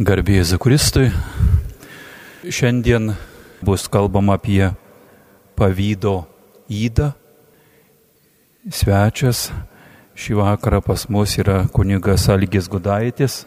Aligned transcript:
Garbėjai 0.00 0.56
Kristui. 0.56 1.10
Šiandien 2.48 3.10
bus 3.60 3.82
kalbama 3.92 4.38
apie 4.38 4.70
pavydo 5.60 6.22
įdą. 6.72 7.10
Svečias 8.72 9.50
šį 10.16 10.38
vakarą 10.38 10.78
pas 10.86 11.04
mus 11.12 11.34
yra 11.36 11.66
kunigas 11.68 12.24
Algis 12.32 12.70
Gudaitis, 12.72 13.42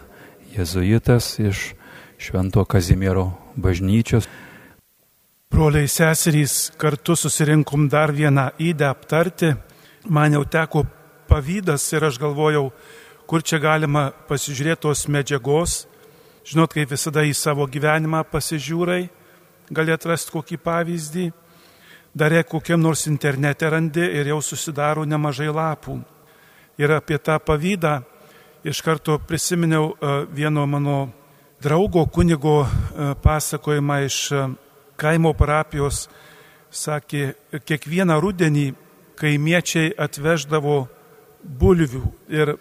jezuitas 0.53 1.39
iš 1.41 1.71
Švento 2.21 2.61
Kazimiero 2.69 3.31
bažnyčios. 3.57 4.27
Broliai 5.49 5.89
seserys, 5.89 6.69
kartu 6.77 7.15
susirinkom 7.17 7.87
dar 7.89 8.13
vieną 8.13 8.51
įdę 8.61 8.91
aptarti. 8.91 9.55
Man 10.05 10.37
jau 10.37 10.45
teko 10.45 10.85
pavydas 11.25 11.87
ir 11.97 12.05
aš 12.11 12.21
galvojau, 12.21 12.69
kur 13.25 13.41
čia 13.41 13.57
galima 13.57 14.11
pasižiūrėti 14.29 14.85
tos 14.85 15.07
medžiagos. 15.09 15.87
Žinot, 16.43 16.73
kaip 16.75 16.91
visada 16.91 17.23
į 17.23 17.31
savo 17.37 17.63
gyvenimą 17.71 18.25
pasižiūrai, 18.27 19.05
gali 19.71 19.93
atrasti 19.95 20.33
kokį 20.33 20.57
pavyzdį. 20.59 21.29
Dar 22.13 22.35
kokiam 22.45 22.81
nors 22.81 23.07
internete 23.07 23.69
randi 23.69 24.03
ir 24.03 24.27
jau 24.29 24.41
susidaro 24.43 25.05
nemažai 25.05 25.47
lapų. 25.49 26.01
Ir 26.77 26.91
apie 26.91 27.17
tą 27.17 27.39
pavydą 27.39 28.01
iš 28.63 28.81
karto 28.81 29.17
prisiminiau 29.17 29.93
e, 29.93 30.25
vieno 30.29 30.65
mano 30.67 31.09
draugo 31.61 32.05
kunigo 32.05 32.63
e, 32.63 32.67
pasakojimą 33.23 33.97
iš 34.05 34.19
e, 34.31 34.43
kaimo 34.99 35.33
parapijos 35.33 36.07
sakė, 36.73 37.33
kiekvieną 37.65 38.19
rudenį 38.21 38.67
kaimiečiai 39.19 39.93
atveždavo 39.97 40.77
bulvių 41.43 42.03
ir 42.33 42.55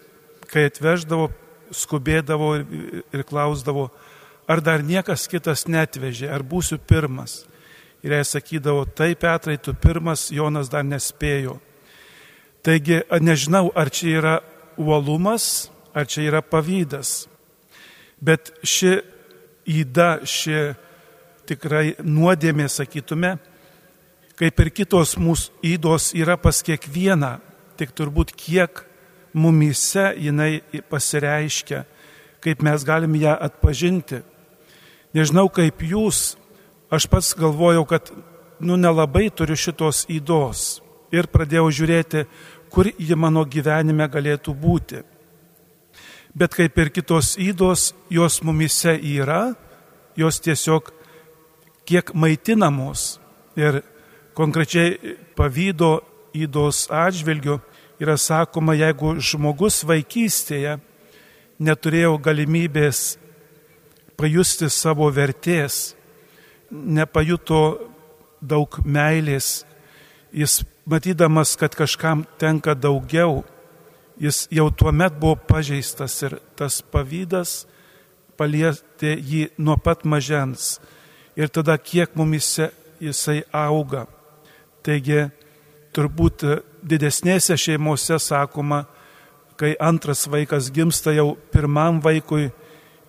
kai 0.52 0.66
atveždavo, 0.68 1.30
skubėdavo 1.74 2.52
ir, 2.60 3.24
klausdavo, 3.28 3.88
ar 4.50 4.62
dar 4.64 4.84
niekas 4.84 5.26
kitas 5.30 5.66
netvežė, 5.70 6.28
ar 6.32 6.44
būsiu 6.44 6.78
pirmas. 6.78 7.42
Ir 8.02 8.16
jie 8.16 8.24
sakydavo, 8.26 8.84
taip 8.86 9.22
Petrai, 9.22 9.58
tu 9.62 9.74
pirmas, 9.78 10.30
Jonas 10.34 10.70
dar 10.72 10.82
nespėjo. 10.84 11.58
Taigi, 12.62 13.00
nežinau, 13.22 13.70
ar 13.74 13.90
čia 13.90 14.16
yra 14.18 14.34
uolumas, 14.78 15.70
ar 15.94 16.06
čia 16.10 16.26
yra 16.30 16.42
pavydas. 16.42 17.26
Bet 18.22 18.52
ši 18.62 19.00
įda, 19.66 20.22
ši 20.26 20.74
tikrai 21.46 21.96
nuodėmė, 22.02 22.68
sakytume, 22.70 23.36
kaip 24.38 24.62
ir 24.62 24.70
kitos 24.74 25.16
mūsų 25.18 25.62
įdos 25.74 26.12
yra 26.18 26.38
pas 26.40 26.62
kiekvieną, 26.64 27.36
tik 27.78 27.94
turbūt 27.98 28.34
kiek 28.38 28.84
mumyse 29.32 30.12
jinai 30.18 30.60
pasireiškia, 30.90 31.84
kaip 32.42 32.62
mes 32.62 32.84
galim 32.84 33.14
ją 33.16 33.34
atpažinti. 33.40 34.22
Nežinau 35.14 35.48
kaip 35.52 35.82
jūs, 35.84 36.36
aš 36.92 37.06
pats 37.08 37.34
galvojau, 37.38 37.84
kad 37.88 38.10
nu 38.60 38.76
nelabai 38.76 39.28
turiu 39.30 39.56
šitos 39.58 40.06
įdos 40.12 40.80
ir 41.12 41.28
pradėjau 41.28 41.68
žiūrėti, 41.72 42.26
kur 42.72 42.88
ji 42.88 43.16
mano 43.18 43.44
gyvenime 43.44 44.06
galėtų 44.08 44.54
būti. 44.56 45.02
Bet 46.32 46.54
kaip 46.56 46.78
ir 46.80 46.88
kitos 46.88 47.34
įdos, 47.36 47.92
jos 48.08 48.40
mumise 48.40 48.94
yra, 48.96 49.52
jos 50.16 50.40
tiesiog 50.40 50.88
kiek 51.84 52.14
maitinamos 52.16 53.18
ir 53.58 53.82
konkrečiai 54.36 55.18
pavydo 55.36 55.98
įdos 56.32 56.86
atžvilgiu 56.88 57.58
yra 58.00 58.16
sakoma, 58.16 58.74
jeigu 58.78 59.16
žmogus 59.20 59.82
vaikystėje 59.88 60.78
neturėjo 61.62 62.16
galimybės 62.22 63.16
pajusti 64.18 64.68
savo 64.70 65.08
vertės, 65.12 65.94
nepajuto 66.70 67.62
daug 68.40 68.78
meilės, 68.84 69.62
jis 70.32 70.62
matydamas, 70.88 71.56
kad 71.56 71.74
kažkam 71.76 72.24
tenka 72.40 72.74
daugiau, 72.74 73.42
jis 74.20 74.46
jau 74.50 74.70
tuo 74.70 74.92
met 74.92 75.14
buvo 75.18 75.36
pažeistas 75.36 76.16
ir 76.22 76.38
tas 76.58 76.80
pavydas 76.82 77.62
palietė 78.38 79.14
jį 79.18 79.44
nuo 79.58 79.76
pat 79.76 80.04
mažens 80.08 80.80
ir 81.36 81.48
tada 81.48 81.76
kiek 81.78 82.16
mumise 82.16 82.70
jisai 83.00 83.42
auga. 83.52 84.06
Taigi 84.82 85.28
turbūt 85.94 86.44
didesnėse 86.82 87.56
šeimose 87.58 88.18
sakoma, 88.20 88.84
kai 89.56 89.74
antras 89.80 90.26
vaikas 90.30 90.70
gimsta 90.74 91.14
jau 91.14 91.32
pirmam 91.52 92.00
vaikui 92.02 92.50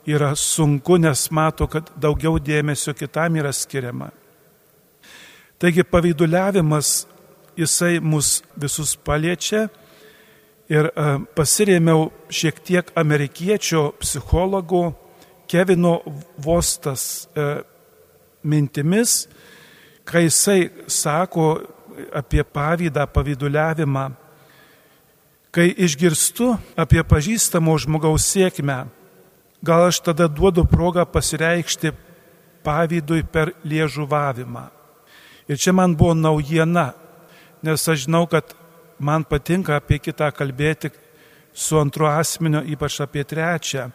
yra 0.06 0.34
sunku, 0.36 0.98
nes 0.98 1.30
mato, 1.32 1.68
kad 1.68 1.90
daugiau 2.00 2.40
dėmesio 2.40 2.94
kitam 2.98 3.40
yra 3.40 3.54
skiriama. 3.56 4.12
Taigi 5.60 5.86
pavyduliavimas 5.88 7.06
jisai 7.58 8.00
mus 8.04 8.42
visus 8.60 8.96
paliečia 9.00 9.68
ir 10.72 10.90
e, 10.90 11.06
pasirėmiau 11.38 12.10
šiek 12.34 12.60
tiek 12.66 12.92
amerikiečio 13.00 13.94
psichologo 14.02 14.90
Kevino 15.48 16.00
Vostas 16.42 17.28
e, 17.36 17.48
mintimis, 18.44 19.28
kai 20.04 20.26
jisai 20.28 20.72
sako 20.88 21.48
apie 22.14 22.44
pavydą, 22.44 23.06
pavyduliavimą, 23.08 24.06
kai 25.54 25.70
išgirstu 25.86 26.54
apie 26.80 27.04
pažįstamo 27.06 27.76
žmogaus 27.78 28.26
sėkmę, 28.34 28.80
gal 29.64 29.88
aš 29.90 30.02
tada 30.10 30.28
duodu 30.28 30.66
progą 30.66 31.06
pasireikšti 31.06 31.94
pavydui 32.64 33.24
per 33.28 33.54
liežuvavimą. 33.64 34.66
Ir 35.48 35.60
čia 35.60 35.74
man 35.76 35.96
buvo 35.96 36.16
naujiena, 36.16 36.94
nes 37.64 37.88
aš 37.88 38.06
žinau, 38.06 38.26
kad 38.28 38.56
man 39.00 39.26
patinka 39.28 39.76
apie 39.78 40.00
kitą 40.00 40.32
kalbėti 40.36 40.92
su 41.54 41.78
antru 41.78 42.08
asmeniu, 42.08 42.64
ypač 42.64 43.02
apie 43.04 43.24
trečią. 43.28 43.90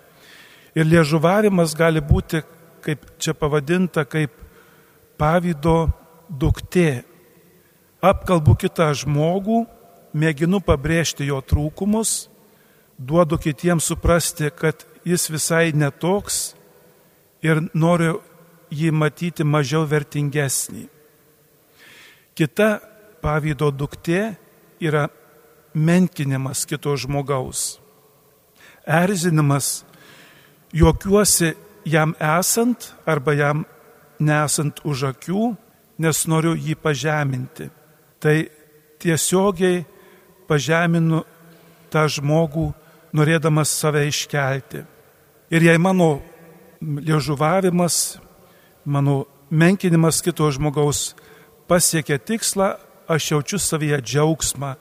Ir 0.76 0.86
liežuvavimas 0.86 1.74
gali 1.74 2.00
būti 2.04 2.42
kaip 2.84 3.04
čia 3.18 3.34
pavadinta, 3.34 4.04
kaip 4.08 4.32
pavydo 5.18 5.88
duktė. 6.28 7.04
Apkalbu 7.98 8.54
kitą 8.54 8.92
žmogų, 8.94 9.64
mėginu 10.14 10.60
pabrėžti 10.62 11.26
jo 11.26 11.40
trūkumus, 11.42 12.28
duodu 12.94 13.38
kitiems 13.42 13.88
suprasti, 13.90 14.52
kad 14.54 14.84
jis 15.02 15.26
visai 15.32 15.72
netoks 15.74 16.52
ir 17.42 17.64
noriu 17.74 18.20
jį 18.70 18.92
matyti 18.94 19.42
mažiau 19.42 19.82
vertingesnį. 19.90 20.86
Kita 22.38 22.78
pavydo 23.18 23.72
duktė 23.74 24.36
yra 24.78 25.08
menkinimas 25.74 26.62
kito 26.70 26.94
žmogaus, 26.94 27.80
erzinimas, 28.86 29.82
juokiuosi 30.70 31.56
jam 31.82 32.14
esant 32.22 32.92
arba 33.10 33.34
jam 33.34 33.66
nesant 34.22 34.78
už 34.86 35.02
akių, 35.10 35.56
nes 35.98 36.22
noriu 36.30 36.54
jį 36.54 36.78
pažeminti. 36.78 37.72
Tai 38.18 38.36
tiesiogiai 38.98 39.84
pažeminu 40.48 41.22
tą 41.92 42.04
žmogų, 42.10 42.72
norėdamas 43.16 43.72
save 43.72 44.06
iškelti. 44.08 44.82
Ir 45.54 45.64
jei 45.64 45.78
mano 45.80 46.18
liežuvavimas, 46.80 48.18
mano 48.84 49.24
menkinimas 49.50 50.20
kito 50.24 50.50
žmogaus 50.52 51.14
pasiekia 51.68 52.18
tikslą, 52.18 52.74
aš 53.08 53.30
jaučiu 53.32 53.58
savyje 53.60 54.00
džiaugsmą 54.04 54.74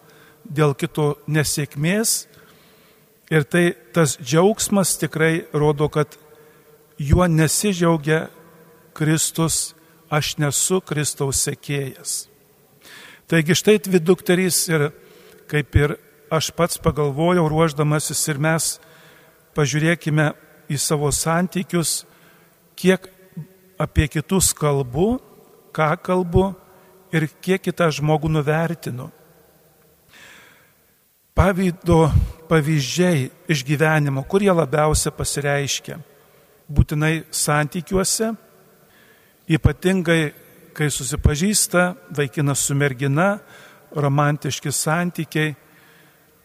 dėl 0.43 0.75
kito 0.75 1.15
nesėkmės 1.27 2.25
ir 3.31 3.43
tai 3.43 3.75
tas 3.95 4.17
džiaugsmas 4.19 4.95
tikrai 4.99 5.47
rodo, 5.53 5.87
kad 5.91 6.17
juo 6.99 7.27
nesidžiaugia 7.27 8.27
Kristus, 8.97 9.75
aš 10.09 10.37
nesu 10.39 10.81
Kristaus 10.81 11.43
sekėjas. 11.45 12.25
Taigi 13.27 13.57
štai 13.59 13.75
dvi 13.83 13.99
dukterys 13.99 14.55
ir 14.71 14.85
kaip 15.51 15.75
ir 15.75 15.97
aš 16.31 16.47
pats 16.55 16.79
pagalvojau 16.79 17.49
ruoždamasis 17.51 18.21
ir 18.31 18.39
mes 18.39 18.67
pažiūrėkime 19.51 20.29
į 20.71 20.77
savo 20.79 21.11
santykius, 21.11 22.05
kiek 22.79 23.09
apie 23.75 24.07
kitus 24.07 24.53
kalbu, 24.55 25.17
ką 25.75 25.89
kalbu 25.99 26.53
ir 27.11 27.27
kiek 27.43 27.67
kitą 27.67 27.89
žmogų 27.91 28.31
nuvertinu. 28.31 29.09
Pavydo 31.35 32.07
pavyzdžiai 32.47 33.27
iš 33.51 33.67
gyvenimo, 33.67 34.23
kurie 34.23 34.53
labiausia 34.55 35.11
pasireiškia 35.11 35.99
būtinai 36.71 37.27
santykiuose, 37.27 38.31
ypatingai 39.51 40.31
kai 40.77 40.91
susipažįsta 40.93 41.95
vaikinas 42.13 42.61
su 42.67 42.75
mergina, 42.77 43.39
romantiški 43.97 44.69
santykiai, 44.71 45.55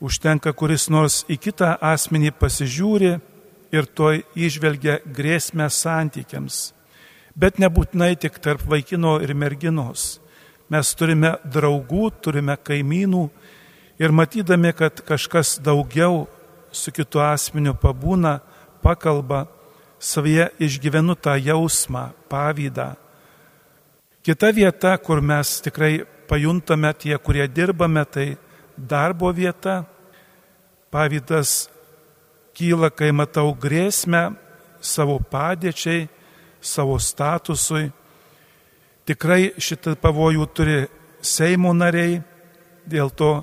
užtenka 0.00 0.54
kuris 0.56 0.88
nors 0.88 1.20
į 1.28 1.36
kitą 1.42 1.74
asmenį 1.84 2.32
pasižiūri 2.40 3.12
ir 3.76 3.88
to 3.98 4.14
išvelgia 4.34 5.00
grėsmę 5.04 5.68
santykiams. 5.68 6.72
Bet 7.36 7.60
nebūtinai 7.60 8.14
tik 8.20 8.40
tarp 8.44 8.64
vaikino 8.68 9.18
ir 9.24 9.34
merginos. 9.36 10.18
Mes 10.72 10.94
turime 10.96 11.34
draugų, 11.44 12.08
turime 12.24 12.56
kaimynų 12.56 13.26
ir 14.00 14.16
matydami, 14.16 14.72
kad 14.72 15.04
kažkas 15.04 15.58
daugiau 15.60 16.24
su 16.72 16.92
kitu 16.92 17.20
asmeniu 17.20 17.76
pabūna, 17.76 18.38
pakalba, 18.80 19.44
savyje 20.00 20.48
išgyvenu 20.56 21.16
tą 21.20 21.36
jausmą, 21.36 22.10
pavydą. 22.32 23.01
Kita 24.22 24.52
vieta, 24.54 24.94
kur 25.02 25.18
mes 25.18 25.58
tikrai 25.64 26.04
pajuntame 26.30 26.92
tie, 26.94 27.16
kurie 27.18 27.48
dirbame, 27.50 28.04
tai 28.06 28.36
darbo 28.78 29.32
vieta. 29.34 29.82
Pavydas 30.94 31.66
kyla, 32.54 32.92
kai 32.94 33.10
matau 33.10 33.50
grėsmę 33.58 34.36
savo 34.78 35.18
padėčiai, 35.18 36.06
savo 36.62 37.00
statusui. 37.02 37.90
Tikrai 39.10 39.56
šitą 39.58 39.96
pavojų 39.98 40.46
turi 40.54 40.78
Seimo 41.22 41.74
nariai, 41.74 42.20
dėl 42.86 43.10
to 43.10 43.42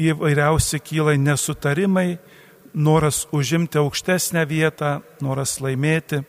įvairiausi 0.00 0.80
kyla 0.80 1.12
nesutarimai, 1.20 2.16
noras 2.72 3.26
užimti 3.32 3.80
aukštesnę 3.80 4.48
vietą, 4.48 5.00
noras 5.20 5.58
laimėti. 5.60 6.24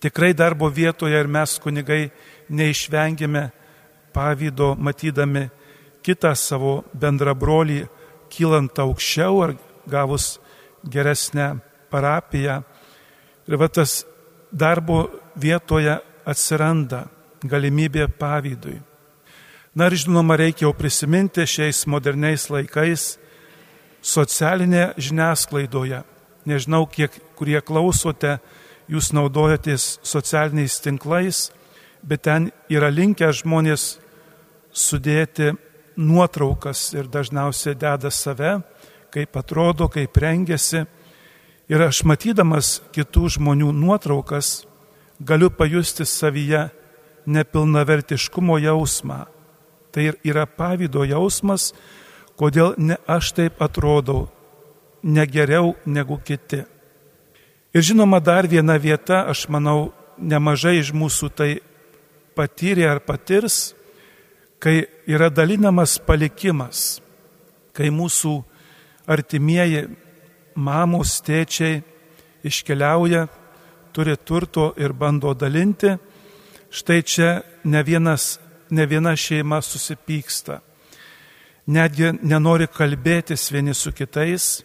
Tikrai 0.00 0.32
darbo 0.32 0.68
vietoje 0.72 1.18
ir 1.20 1.28
mes 1.28 1.58
kunigai 1.60 2.10
neišvengėme 2.48 3.50
pavydo, 4.14 4.74
matydami 4.74 5.50
kitą 6.02 6.32
savo 6.34 6.80
bendrabrolį, 6.96 7.82
kylant 8.32 8.78
aukščiau 8.80 9.42
ar 9.44 9.56
gavus 9.90 10.38
geresnę 10.88 11.58
parapiją. 11.92 12.62
Ir 13.48 13.58
va 13.60 13.68
tas 13.68 14.04
darbo 14.52 15.08
vietoje 15.36 15.98
atsiranda 16.24 17.06
galimybė 17.44 18.06
pavydui. 18.18 18.78
Na 19.74 19.86
ir 19.86 19.98
žinoma, 20.00 20.34
reikia 20.40 20.66
jau 20.66 20.72
prisiminti 20.74 21.44
šiais 21.46 21.84
moderniais 21.86 22.48
laikais 22.50 23.18
socialinė 24.02 24.94
žiniasklaidoje. 24.98 26.02
Nežinau, 26.48 26.86
kiek 26.90 27.14
kurie 27.38 27.60
klausote, 27.60 28.38
jūs 28.90 29.12
naudojatės 29.14 30.00
socialiniais 30.02 30.80
tinklais, 30.82 31.48
bet 32.02 32.24
ten 32.26 32.50
yra 32.72 32.90
linkę 32.90 33.30
žmonės 33.32 34.00
sudėti 34.72 35.52
nuotraukas 36.00 36.90
ir 36.96 37.10
dažniausiai 37.10 37.76
deda 37.78 38.10
save 38.10 38.58
kaip 39.10 39.36
atrodo, 39.36 39.88
kaip 39.90 40.16
rengiasi. 40.16 40.84
Ir 41.70 41.82
aš 41.86 42.02
matydamas 42.06 42.80
kitų 42.94 43.28
žmonių 43.36 43.70
nuotraukas 43.74 44.64
galiu 45.22 45.50
pajusti 45.54 46.06
savyje 46.06 46.68
nepilnavertiškumo 47.30 48.58
jausmą. 48.58 49.26
Tai 49.90 50.06
yra 50.26 50.46
pavydo 50.46 51.04
jausmas, 51.06 51.70
kodėl 52.38 52.74
ne 52.78 52.96
aš 53.10 53.34
taip 53.38 53.62
atrodau, 53.62 54.28
ne 55.02 55.26
geriau 55.26 55.74
negu 55.86 56.18
kiti. 56.24 56.64
Ir 57.70 57.84
žinoma, 57.86 58.18
dar 58.18 58.48
viena 58.50 58.74
vieta, 58.82 59.22
aš 59.30 59.44
manau, 59.46 59.92
nemažai 60.18 60.80
iš 60.80 60.90
mūsų 60.90 61.28
tai 61.38 61.50
patyrė 62.34 62.88
ar 62.90 62.98
patirs, 63.06 63.76
kai 64.58 64.88
yra 65.06 65.28
dalinamas 65.30 65.94
palikimas, 66.02 66.98
kai 67.70 67.92
mūsų 67.94 68.32
artimieji, 69.06 69.84
mamos, 70.58 71.20
tėčiai 71.22 71.84
iškeliauja, 72.42 73.28
turi 73.94 74.16
turto 74.18 74.72
ir 74.74 74.90
bando 74.90 75.30
dalinti, 75.38 75.94
štai 76.74 77.00
čia 77.06 77.30
ne, 77.64 77.84
vienas, 77.86 78.40
ne 78.74 78.86
viena 78.86 79.14
šeima 79.14 79.60
susipyksta. 79.62 80.58
Netgi 81.70 82.16
nenori 82.26 82.66
kalbėtis 82.66 83.46
vieni 83.54 83.78
su 83.78 83.94
kitais, 83.94 84.64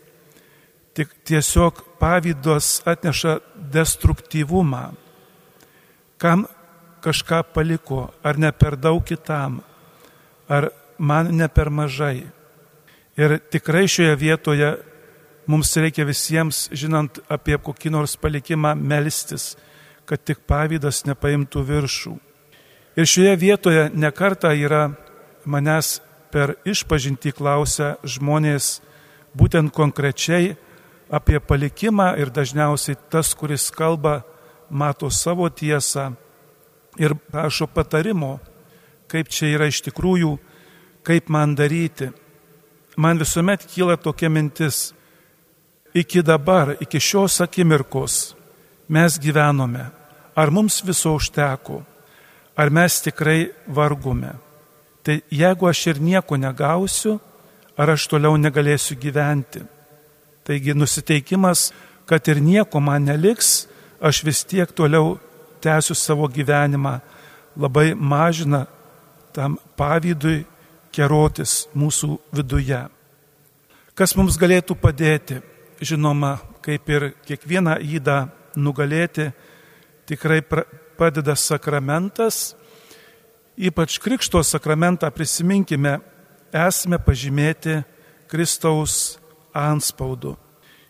tik 0.96 1.12
tiesiog 1.28 1.82
pavydos 2.00 2.80
atneša 2.88 3.40
destruktyvumą. 3.74 4.94
Kam 6.18 6.46
kažką 7.04 7.44
paliko, 7.54 8.10
ar 8.24 8.40
ne 8.40 8.52
per 8.52 8.78
daug 8.80 9.04
kitam, 9.06 9.60
ar 10.48 10.70
man 10.98 11.30
ne 11.36 11.48
per 11.48 11.70
mažai. 11.70 12.26
Ir 13.20 13.40
tikrai 13.52 13.86
šioje 13.88 14.16
vietoje 14.16 14.72
mums 15.48 15.76
reikia 15.78 16.08
visiems, 16.08 16.66
žinant 16.72 17.20
apie 17.30 17.58
kokį 17.62 17.92
nors 17.94 18.16
palikimą, 18.18 18.74
melstis, 18.76 19.54
kad 20.06 20.24
tik 20.24 20.42
pavydas 20.48 21.04
nepaimtų 21.06 21.64
viršų. 21.70 22.16
Ir 22.96 23.08
šioje 23.10 23.36
vietoje 23.36 23.90
nekarta 23.94 24.54
yra 24.56 24.88
manęs 25.46 26.00
per 26.32 26.56
išpažinti 26.66 27.34
klausę 27.36 27.96
žmonės 28.04 28.80
būtent 29.36 29.74
konkrečiai 29.76 30.56
apie 31.10 31.40
palikimą 31.40 32.16
ir 32.20 32.32
dažniausiai 32.34 32.98
tas, 33.10 33.34
kuris 33.34 33.70
kalba, 33.72 34.24
mato 34.70 35.10
savo 35.10 35.50
tiesą 35.50 36.14
ir 36.98 37.16
prašo 37.16 37.68
patarimo, 37.68 38.40
kaip 39.08 39.30
čia 39.30 39.54
yra 39.56 39.68
iš 39.70 39.84
tikrųjų, 39.86 40.38
kaip 41.06 41.30
man 41.30 41.54
daryti 41.56 42.10
man 42.96 43.20
visuomet 43.20 43.66
kyla 43.66 43.98
tokia 43.98 44.30
mintis, 44.30 44.94
iki 45.94 46.22
dabar, 46.22 46.76
iki 46.80 47.00
šios 47.00 47.42
akimirkos 47.42 48.36
mes 48.88 49.20
gyvenome, 49.20 49.90
ar 50.36 50.52
mums 50.52 50.82
viso 50.86 51.16
užteko, 51.16 51.82
ar 52.56 52.70
mes 52.70 53.02
tikrai 53.02 53.52
vargume. 53.68 54.34
Tai 55.04 55.20
jeigu 55.30 55.68
aš 55.70 55.88
ir 55.88 56.02
nieko 56.02 56.38
negausiu, 56.38 57.20
ar 57.78 57.90
aš 57.94 58.08
toliau 58.10 58.38
negalėsiu 58.38 58.98
gyventi. 58.98 59.62
Taigi 60.46 60.76
nusiteikimas, 60.78 61.72
kad 62.06 62.28
ir 62.30 62.38
nieko 62.42 62.80
man 62.80 63.08
neliks, 63.10 63.66
aš 63.98 64.22
vis 64.24 64.44
tiek 64.46 64.70
toliau 64.70 65.16
tęsiu 65.62 65.96
savo 65.98 66.28
gyvenimą, 66.30 67.00
labai 67.58 67.96
mažina 67.98 68.66
tam 69.34 69.58
pavydui 69.78 70.44
kerotis 70.94 71.66
mūsų 71.74 72.12
viduje. 72.36 72.84
Kas 73.96 74.14
mums 74.16 74.38
galėtų 74.38 74.78
padėti? 74.78 75.42
Žinoma, 75.82 76.38
kaip 76.64 76.88
ir 76.94 77.10
kiekvieną 77.26 77.80
įdą 77.82 78.28
nugalėti, 78.56 79.32
tikrai 80.08 80.40
padeda 80.96 81.36
sakramentas. 81.36 82.54
Ypač 83.58 83.98
Krikšto 84.04 84.44
sakramentą 84.44 85.10
prisiminkime, 85.16 85.98
esame 86.54 87.00
pažymėti 87.02 87.82
Kristaus 88.32 89.16
anspaudu. 89.56 90.36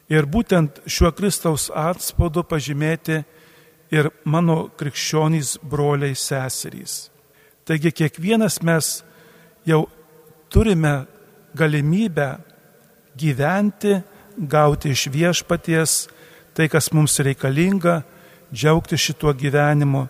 Ir 0.10 0.28
būtent 0.30 0.84
šiuo 0.86 1.12
Kristaus 1.18 1.70
atspaudu 1.74 2.44
pažymėti 2.46 3.24
ir 3.94 4.12
mano 4.26 4.68
krikščionys 4.78 5.58
broliai 5.66 6.18
seserys. 6.18 7.10
Taigi 7.66 7.92
kiekvienas 7.92 8.60
mes 8.62 9.00
jau 9.66 9.86
turime 10.54 11.06
galimybę 11.58 12.36
gyventi, 13.18 14.02
gauti 14.38 14.92
iš 14.94 15.08
viešpaties 15.10 15.96
tai, 16.56 16.68
kas 16.70 16.92
mums 16.94 17.18
reikalinga, 17.20 18.04
džiaugti 18.54 18.98
šituo 19.00 19.34
gyvenimu 19.34 20.06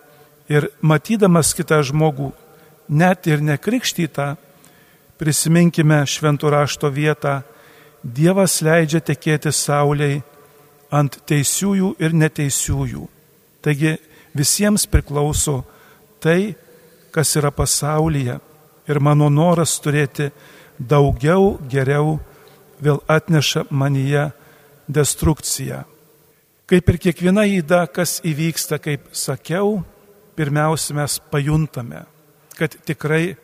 ir 0.52 0.68
matydamas 0.82 1.54
kitą 1.56 1.80
žmogų, 1.86 2.30
net 2.88 3.26
ir 3.26 3.42
nekrikštytą, 3.42 4.34
prisiminkime 5.18 6.02
šventų 6.06 6.52
rašto 6.52 6.90
vietą, 6.92 7.40
Dievas 8.06 8.60
leidžia 8.62 9.00
tekėti 9.02 9.50
sauliai 9.50 10.20
ant 10.94 11.18
teisiųjų 11.26 11.96
ir 11.98 12.14
neteisiųjų. 12.14 13.06
Taigi 13.64 13.96
visiems 14.36 14.86
priklauso 14.86 15.64
tai, 16.22 16.54
kas 17.10 17.34
yra 17.40 17.50
pasaulyje 17.50 18.38
ir 18.86 19.00
mano 19.02 19.28
noras 19.32 19.74
turėti 19.82 20.30
daugiau, 20.78 21.56
geriau 21.66 22.18
vėl 22.78 23.00
atneša 23.10 23.66
manyje 23.70 24.28
destrukciją. 24.86 25.82
Kaip 26.66 26.90
ir 26.90 26.98
kiekviena 26.98 27.46
įda, 27.46 27.86
kas 27.90 28.20
įvyksta, 28.26 28.78
kaip 28.82 29.10
sakiau, 29.14 29.80
pirmiausia 30.36 30.96
mes 30.98 31.18
pajuntame, 31.30 32.04
kad 32.58 32.74
tikrai 32.86 33.36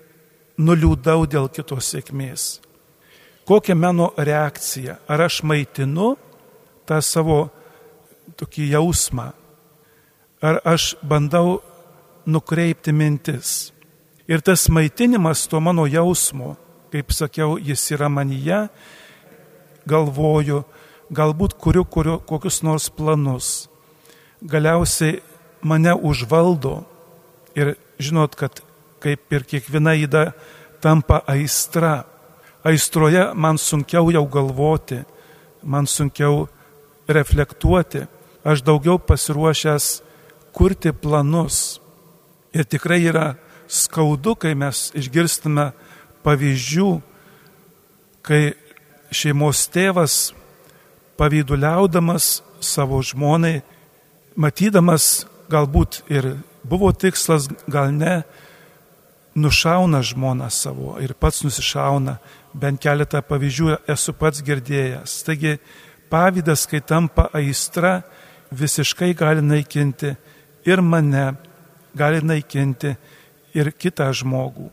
nuliūdau 0.58 1.26
dėl 1.30 1.48
kitos 1.54 1.94
sėkmės. 1.94 2.60
Kokia 3.44 3.74
mano 3.74 4.12
reakcija? 4.16 4.96
Ar 5.08 5.20
aš 5.26 5.42
maitinu 5.42 6.14
tą 6.86 7.00
savo 7.02 7.50
tokį 8.38 8.68
jausmą? 8.76 9.32
Ar 10.42 10.60
aš 10.64 10.94
bandau 11.02 11.60
nukreipti 12.26 12.94
mintis? 12.94 13.72
Ir 14.30 14.40
tas 14.40 14.68
maitinimas 14.70 15.46
to 15.50 15.60
mano 15.60 15.86
jausmo, 15.90 16.56
kaip 16.92 17.10
sakiau, 17.10 17.58
jis 17.58 17.82
yra 17.94 18.08
manyje, 18.08 18.68
galvoju, 19.86 20.62
galbūt 21.10 21.56
kuriu, 21.58 21.84
kuriu 21.84 22.20
kokius 22.26 22.62
nors 22.62 22.88
planus. 22.90 23.68
Galiausiai 24.42 25.20
mane 25.62 25.94
užvaldo 25.94 26.82
ir 27.58 27.74
žinot, 27.98 28.34
kad 28.38 28.62
kaip 29.02 29.34
ir 29.34 29.44
kiekviena 29.46 29.94
įda 29.98 30.30
tampa 30.82 31.22
aistra. 31.26 32.04
Aistroje 32.64 33.32
man 33.34 33.58
sunkiau 33.58 34.10
jau 34.14 34.22
galvoti, 34.30 35.00
man 35.62 35.86
sunkiau 35.86 36.46
reflektuoti, 37.08 38.06
aš 38.44 38.62
daugiau 38.62 38.98
pasiruošęs 39.02 39.86
kurti 40.54 40.92
planus. 40.92 41.80
Ir 42.54 42.64
tikrai 42.68 43.00
yra 43.08 43.26
skaudu, 43.66 44.36
kai 44.36 44.54
mes 44.54 44.90
išgirstame 44.94 45.72
pavyzdžių, 46.22 46.90
kai 48.22 48.52
šeimos 49.10 49.66
tėvas 49.72 50.16
pavyduliaudamas 51.18 52.42
savo 52.62 53.00
žmonai, 53.02 53.62
matydamas 54.38 55.24
galbūt 55.50 56.02
ir 56.12 56.36
buvo 56.62 56.92
tikslas, 56.94 57.48
gal 57.66 57.90
ne, 57.90 58.22
nušauna 59.34 60.02
žmoną 60.04 60.50
savo 60.52 60.96
ir 61.00 61.14
pats 61.18 61.42
nusišauna, 61.44 62.18
bent 62.54 62.80
keletą 62.82 63.22
pavyzdžių 63.24 63.76
esu 63.92 64.14
pats 64.16 64.42
girdėjęs. 64.44 65.14
Taigi 65.26 65.56
pavydas, 66.12 66.66
kai 66.68 66.82
tampa 66.84 67.28
aistra, 67.36 68.00
visiškai 68.52 69.12
gali 69.16 69.42
naikinti 69.44 70.12
ir 70.68 70.82
mane, 70.84 71.32
gali 71.96 72.20
naikinti 72.24 72.94
ir 73.54 73.72
kitą 73.72 74.10
žmogų. 74.16 74.68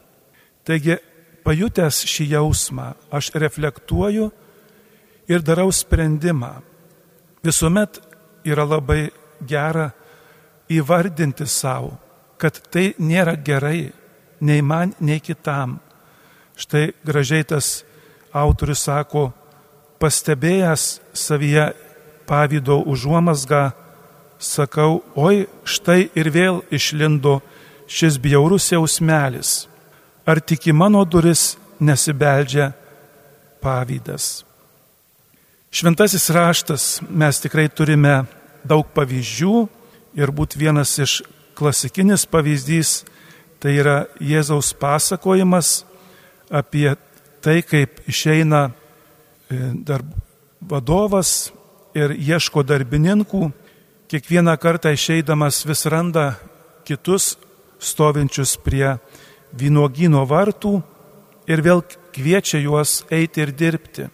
Taigi, 0.68 1.00
pajutęs 1.44 2.04
šį 2.06 2.28
jausmą, 2.36 2.92
aš 3.12 3.32
reflektuoju 3.34 4.30
ir 5.32 5.46
darau 5.46 5.72
sprendimą. 5.74 6.60
Visuomet 7.44 8.02
yra 8.46 8.66
labai 8.68 9.08
gera 9.48 9.90
įvardinti 10.70 11.48
savo, 11.48 11.96
kad 12.38 12.60
tai 12.72 12.94
nėra 13.00 13.38
gerai 13.40 13.90
nei 14.46 14.62
man, 14.62 14.94
nei 15.00 15.20
kitam. 15.24 15.80
Štai 16.60 16.92
gražiai 17.08 17.46
tas 17.48 17.86
autorius 18.36 18.82
sako, 18.84 19.30
pastebėjęs 20.00 21.00
savyje 21.16 21.70
pavydo 22.28 22.82
užuomasgą, 22.84 23.70
sakau, 24.40 25.00
oi, 25.16 25.48
štai 25.64 26.10
ir 26.20 26.30
vėl 26.36 26.62
išlindo 26.72 27.40
šis 27.88 28.20
bjaurus 28.20 28.70
jausmelis. 28.74 29.70
Ar 30.28 30.44
tik 30.44 30.68
į 30.70 30.76
mano 30.76 31.02
duris 31.08 31.56
nesibeldžia 31.80 32.70
pavydas? 33.64 34.44
Šventasis 35.72 36.30
raštas 36.34 36.86
mes 37.08 37.40
tikrai 37.40 37.70
turime 37.72 38.24
daug 38.68 38.88
pavyzdžių 38.94 39.56
ir 40.20 40.32
būt 40.36 40.60
vienas 40.60 40.96
iš 41.00 41.22
klasikinis 41.56 42.28
pavyzdys 42.28 43.04
tai 43.60 43.76
yra 43.82 43.98
Jėzaus 44.24 44.72
pasakojimas 44.80 45.84
apie 46.50 46.96
tai, 47.42 47.62
kaip 47.64 48.02
išeina 48.10 48.70
e, 48.70 49.72
darb, 49.86 50.10
vadovas 50.60 51.52
ir 51.96 52.14
ieško 52.14 52.64
darbininkų 52.68 53.50
kiekvieną 54.10 54.56
kartą 54.58 54.92
išeidamas 54.94 55.64
vis 55.70 55.86
randa 55.86 56.34
kitus 56.86 57.36
stovinčius 57.80 58.58
prie 58.58 58.98
vynogino 59.54 60.26
vartų 60.28 60.80
ir 61.50 61.62
vėl 61.66 61.84
kviečia 62.14 62.60
juos 62.62 63.04
eiti 63.14 63.44
ir 63.46 63.54
dirbti. 63.56 64.10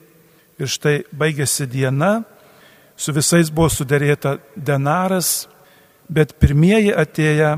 Ir 0.59 0.71
štai 0.71 1.01
baigėsi 1.11 1.67
diena, 1.67 2.23
su 2.95 3.11
visais 3.11 3.49
buvo 3.51 3.67
sudarėta 3.71 4.37
denaras, 4.55 5.47
bet 6.07 6.37
pirmieji 6.39 6.93
atėję 6.95 7.57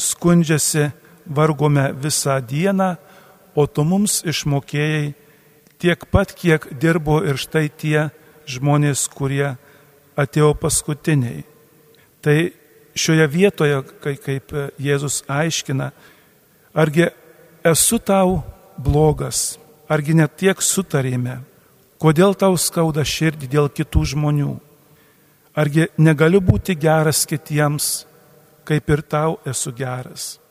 skundžiasi, 0.00 0.90
vargome 1.24 1.90
visą 1.96 2.38
dieną, 2.40 2.94
o 3.54 3.66
tu 3.66 3.84
mums 3.86 4.22
išmokėjai 4.26 5.14
tiek 5.78 6.04
pat, 6.10 6.32
kiek 6.34 6.66
dirbo 6.80 7.20
ir 7.24 7.38
štai 7.40 7.68
tie 7.68 8.08
žmonės, 8.50 9.06
kurie 9.12 9.54
atėjo 10.16 10.54
paskutiniai. 10.58 11.44
Tai 12.24 12.36
šioje 12.96 13.26
vietoje, 13.28 13.80
kai, 14.02 14.14
kaip 14.16 14.54
Jėzus 14.80 15.22
aiškina, 15.28 15.90
argi 16.74 17.10
esu 17.66 17.98
tau 17.98 18.42
blogas, 18.78 19.58
argi 19.88 20.16
net 20.16 20.38
tiek 20.40 20.62
sutarėme, 20.62 21.40
kodėl 22.00 22.34
tau 22.38 22.56
skauda 22.60 23.04
širdį 23.04 23.50
dėl 23.50 23.68
kitų 23.72 24.04
žmonių, 24.14 24.54
argi 25.54 25.88
negaliu 25.98 26.42
būti 26.44 26.76
geras 26.78 27.24
kitiems, 27.28 28.06
kaip 28.64 28.88
ir 28.90 29.04
tau 29.04 29.38
esu 29.46 29.72
geras. 29.76 30.43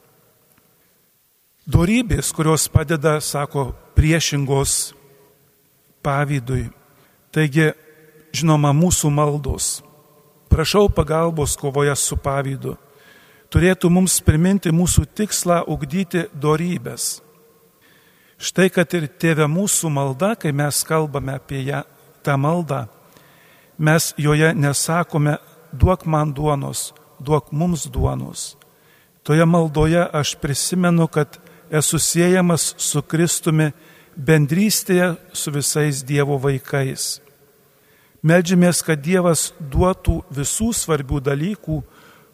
Dorybės, 1.63 2.33
kurios 2.35 2.67
padeda, 2.67 3.21
sako, 3.23 3.71
priešingos 3.95 4.93
pavydui. 6.03 6.67
Taigi, 7.31 7.71
žinoma, 8.35 8.73
mūsų 8.75 9.11
maldos 9.13 9.77
prašau 10.53 10.89
pagalbos 10.89 11.55
kovoje 11.57 11.95
su 11.97 12.13
pavydu, 12.21 12.75
turėtų 13.49 13.89
mums 13.89 14.19
priminti 14.21 14.69
mūsų 14.69 15.07
tikslą 15.17 15.63
ugdyti 15.65 16.27
dorybės. 16.33 17.23
Štai 18.37 18.67
kad 18.73 18.93
ir 18.93 19.07
tėvė 19.07 19.47
mūsų 19.49 19.89
malda, 19.89 20.33
kai 20.37 20.51
mes 20.53 20.83
kalbame 20.85 21.37
apie 21.39 21.63
ją, 21.65 21.81
tą 22.21 22.35
maldą, 22.37 22.83
mes 23.79 24.11
joje 24.19 24.51
nesakome, 24.53 25.39
duok 25.73 26.05
man 26.05 26.35
duonos, 26.35 26.91
duok 27.17 27.49
mums 27.55 27.87
duonos. 27.89 28.51
Toje 29.23 29.45
maldoje 29.47 30.03
aš 30.03 30.35
prisimenu, 30.37 31.07
kad 31.07 31.39
esu 31.71 31.99
siejamas 31.99 32.73
su 32.77 33.01
Kristumi 33.01 33.71
bendrystėje 34.15 35.15
su 35.33 35.51
visais 35.51 36.03
Dievo 36.05 36.37
vaikais. 36.39 37.19
Meldžiamės, 38.23 38.79
kad 38.85 39.01
Dievas 39.03 39.51
duotų 39.59 40.21
visų 40.31 40.71
svarbių 40.73 41.19
dalykų, 41.23 41.81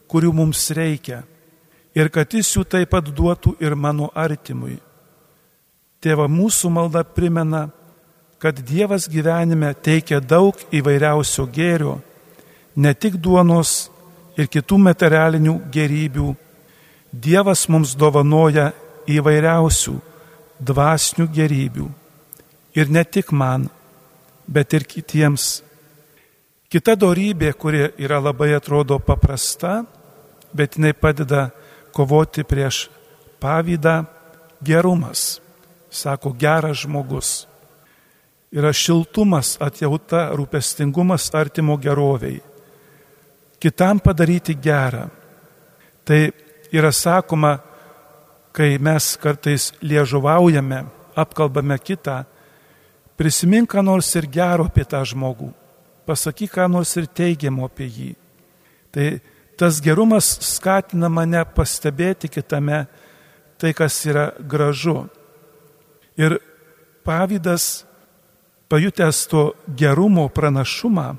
kurių 0.09 0.33
mums 0.33 0.67
reikia, 0.75 1.23
ir 1.97 2.09
kad 2.13 2.33
Jis 2.33 2.51
jų 2.55 2.65
taip 2.69 2.91
pat 2.93 3.09
duotų 3.09 3.55
ir 3.61 3.75
mano 3.75 4.11
artimui. 4.13 4.77
Tėva 5.99 6.29
mūsų 6.31 6.69
malda 6.71 7.03
primena, 7.03 7.69
kad 8.39 8.61
Dievas 8.63 9.09
gyvenime 9.09 9.73
teikia 9.73 10.21
daug 10.21 10.55
įvairiausio 10.71 11.47
gėrio, 11.51 11.97
ne 12.75 12.93
tik 12.93 13.17
duonos 13.19 13.89
ir 14.39 14.47
kitų 14.47 14.77
materialinių 14.85 15.55
gerybių. 15.73 16.29
Dievas 17.11 17.65
mums 17.67 17.95
dovanoja 17.97 18.69
įvairiausių 19.09 19.95
dvasinių 20.59 21.25
gerybių. 21.33 21.87
Ir 22.77 22.91
ne 22.93 23.03
tik 23.03 23.31
man, 23.33 23.65
bet 24.47 24.73
ir 24.77 24.85
kitiems 24.85 25.49
Kita 26.69 26.93
darybė, 26.93 27.49
kuri 27.57 27.87
yra 27.97 28.19
labai 28.21 28.51
atrodo 28.53 28.99
paprasta, 29.01 29.79
bet 30.53 30.75
jinai 30.77 30.91
padeda 30.93 31.47
kovoti 31.89 32.43
prieš 32.45 32.83
pavydą, 33.41 34.03
gerumas. 34.61 35.39
Sako, 35.89 36.35
geras 36.37 36.83
žmogus. 36.83 37.47
Yra 38.53 38.69
šiltumas, 38.69 39.55
atjauta, 39.57 40.27
rūpestingumas 40.37 41.25
artimo 41.33 41.73
geroviai. 41.81 42.37
Kitam 43.57 43.97
padaryti 43.97 44.53
gerą. 44.53 45.07
Tai 46.05 46.21
yra 46.69 46.93
sakoma, 46.93 47.55
kai 48.51 48.77
mes 48.81 49.13
kartais 49.21 49.71
liežuvaujame, 49.81 50.83
apkalbame 51.15 51.77
kitą, 51.79 52.23
prisimink 53.19 53.71
ką 53.71 53.83
nors 53.85 54.09
ir 54.15 54.29
gero 54.31 54.67
apie 54.69 54.85
tą 54.87 55.03
žmogų 55.05 55.53
pasakyk 56.09 56.55
ką 56.57 56.65
nors 56.71 56.95
ir 56.97 57.05
teigiamo 57.05 57.67
apie 57.69 57.85
jį. 57.85 58.09
Tai 58.89 59.07
tas 59.59 59.77
gerumas 59.83 60.31
skatina 60.41 61.09
mane 61.11 61.43
pastebėti 61.53 62.31
kitame 62.33 62.87
tai, 63.59 63.75
kas 63.77 63.99
yra 64.09 64.31
gražu. 64.39 65.03
Ir 66.17 66.39
pavydas, 67.05 67.85
pajutęs 68.71 69.21
to 69.29 69.43
gerumo 69.77 70.25
pranašumą, 70.33 71.11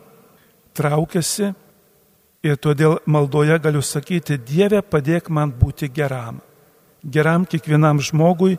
traukiasi 0.75 1.53
ir 2.43 2.57
todėl 2.57 2.99
maldoje 3.07 3.59
galiu 3.63 3.83
sakyti, 3.85 4.41
Dieve 4.41 4.83
padėk 4.83 5.31
man 5.31 5.53
būti 5.53 5.91
geram. 5.93 6.41
Geram 7.01 7.47
kiekvienam 7.49 8.01
žmogui, 8.05 8.59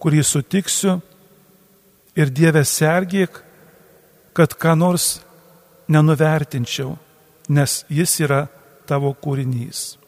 kurį 0.00 0.22
sutiksiu 0.24 0.98
ir 2.16 2.32
Dieve 2.32 2.62
sergėk, 2.64 3.42
kad 4.32 4.54
ką 4.56 4.76
nors 4.78 5.18
nenuvertinčiau, 5.90 6.94
nes 7.52 7.82
jis 7.90 8.14
yra 8.24 8.46
tavo 8.88 9.12
kūrinys. 9.12 9.98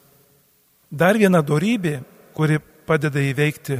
Dar 0.93 1.19
viena 1.19 1.43
darybė, 1.43 2.01
kuri 2.37 2.59
padeda 2.87 3.21
įveikti 3.21 3.79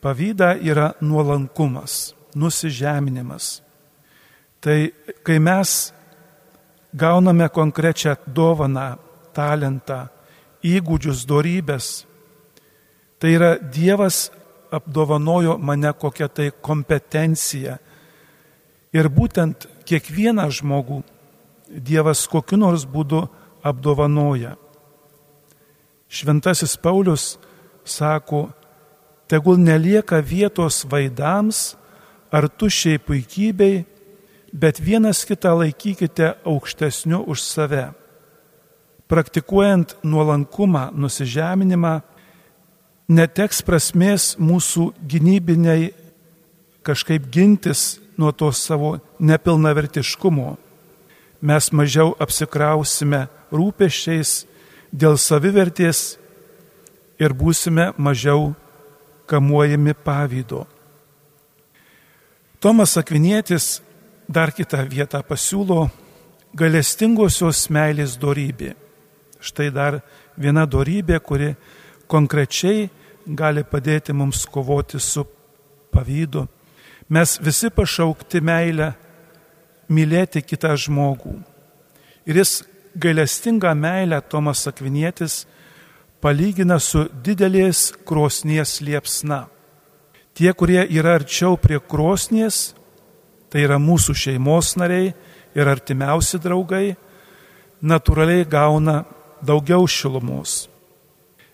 pavydą, 0.00 0.54
yra 0.60 0.92
nuolankumas, 1.00 2.14
nusižeminimas. 2.36 3.60
Tai 4.60 4.78
kai 5.24 5.38
mes 5.38 5.92
gauname 6.96 7.48
konkrečią 7.52 8.16
dovaną, 8.26 8.96
talentą, 9.36 10.06
įgūdžius, 10.64 11.24
dorybės, 11.28 12.06
tai 13.26 13.32
yra 13.34 13.56
Dievas 13.58 14.30
apdovanojo 14.70 15.56
mane 15.58 15.90
kokią 15.92 16.28
tai 16.30 16.52
kompetenciją. 16.62 17.74
Ir 18.94 19.08
būtent 19.10 19.66
kiekvieną 19.82 20.44
žmogų 20.54 21.00
Dievas 21.66 22.22
kokiu 22.30 22.60
nors 22.62 22.86
būdu 22.86 23.24
apdovanoja. 23.66 24.54
Šventasis 26.06 26.78
Paulius 26.78 27.34
sako, 27.82 28.46
tegul 29.26 29.58
nelieka 29.58 30.22
vietos 30.22 30.84
vaidams 30.86 31.74
ar 32.30 32.46
tušiai 32.46 33.02
puikybei, 33.02 33.82
bet 34.54 34.78
vienas 34.78 35.26
kitą 35.26 35.58
laikykite 35.64 36.36
aukštesniu 36.46 37.24
už 37.26 37.42
save. 37.42 37.88
Praktikuojant 39.10 39.98
nuolankumą, 40.06 40.92
nusižeminimą, 40.94 42.04
neteks 43.08 43.62
prasmės 43.62 44.34
mūsų 44.38 44.90
gynybiniai 45.06 45.92
kažkaip 46.86 47.26
gintis 47.30 47.98
nuo 48.18 48.32
to 48.32 48.50
savo 48.52 48.96
nepilnavertiškumo. 49.18 50.56
Mes 51.40 51.72
mažiau 51.72 52.14
apsikrausime 52.18 53.26
rūpeščiais 53.52 54.46
dėl 54.90 55.18
savivertės 55.20 56.16
ir 57.20 57.34
būsime 57.36 57.92
mažiau 57.98 58.54
kamuojami 59.26 59.94
pavydo. 60.04 60.64
Tomas 62.60 62.96
Akvinėtis 62.98 63.80
dar 64.28 64.50
kitą 64.50 64.82
vietą 64.88 65.20
pasiūlo 65.22 65.86
galestingosios 66.56 67.66
meilės 67.70 68.16
dorybė. 68.18 68.72
Štai 69.38 69.68
dar 69.70 70.00
viena 70.40 70.64
dorybė, 70.66 71.20
kuri 71.20 71.52
konkrečiai 72.08 72.88
gali 73.26 73.64
padėti 73.66 74.14
mums 74.14 74.44
kovoti 74.46 75.00
su 75.00 75.24
pavydu. 75.92 76.46
Mes 77.08 77.36
visi 77.42 77.70
pašaukti 77.70 78.40
meilę 78.42 78.92
mylėti 79.88 80.42
kitą 80.42 80.74
žmogų. 80.78 81.36
Ir 82.26 82.40
jis 82.42 82.62
gailestingą 82.98 83.74
meilę 83.78 84.20
Tomas 84.28 84.66
Akvinietis 84.66 85.44
palygina 86.20 86.78
su 86.82 87.06
didelės 87.22 87.92
krosnies 88.06 88.80
liepsna. 88.82 89.46
Tie, 90.36 90.50
kurie 90.52 90.82
yra 90.92 91.14
arčiau 91.16 91.56
prie 91.56 91.78
krosnies, 91.80 92.74
tai 93.48 93.62
yra 93.64 93.78
mūsų 93.80 94.16
šeimos 94.18 94.74
nariai 94.76 95.14
ir 95.56 95.70
artimiausi 95.70 96.40
draugai, 96.42 96.96
natūraliai 97.80 98.44
gauna 98.48 99.04
daugiau 99.40 99.86
šilumos. 99.88 100.66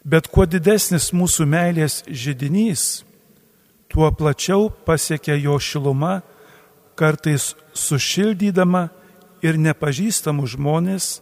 Bet 0.02 0.26
kuo 0.26 0.46
didesnis 0.50 1.12
mūsų 1.14 1.46
meilės 1.46 2.00
žydinys, 2.10 3.04
tuo 3.86 4.08
plačiau 4.10 4.66
pasiekia 4.86 5.36
jo 5.38 5.54
šiluma, 5.62 6.22
kartais 6.98 7.52
sušildydama 7.74 8.88
ir 9.46 9.58
nepažįstamų 9.62 10.48
žmonės 10.56 11.20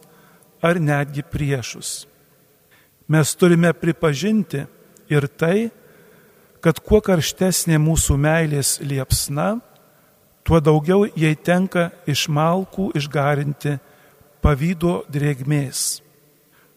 ar 0.65 0.81
netgi 0.81 1.21
priešus. 1.21 2.07
Mes 3.11 3.35
turime 3.35 3.73
pripažinti 3.73 4.65
ir 5.11 5.27
tai, 5.27 5.69
kad 6.61 6.79
kuo 6.81 7.01
karštesnė 7.05 7.77
mūsų 7.81 8.17
meilės 8.17 8.77
liepsna, 8.81 9.59
tuo 10.45 10.61
daugiau 10.61 11.05
jai 11.17 11.33
tenka 11.35 11.89
iš 12.09 12.27
malkų 12.33 12.91
išgarinti 12.97 13.77
pavydo 14.41 15.01
drėgmės. 15.11 16.01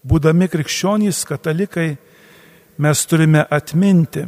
Būdami 0.05 0.49
krikščionys 0.53 1.25
katalikai, 1.29 1.95
mes 2.79 3.05
turime 3.09 3.45
atminti, 3.51 4.27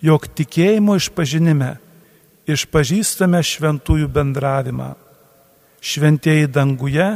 jog 0.00 0.26
tikėjimo 0.36 0.96
išpažinime 0.96 1.76
išpažįstame 2.46 3.40
šventųjų 3.42 4.08
bendravimą. 4.10 4.92
Šventieji 5.82 6.50
danguje 6.50 7.08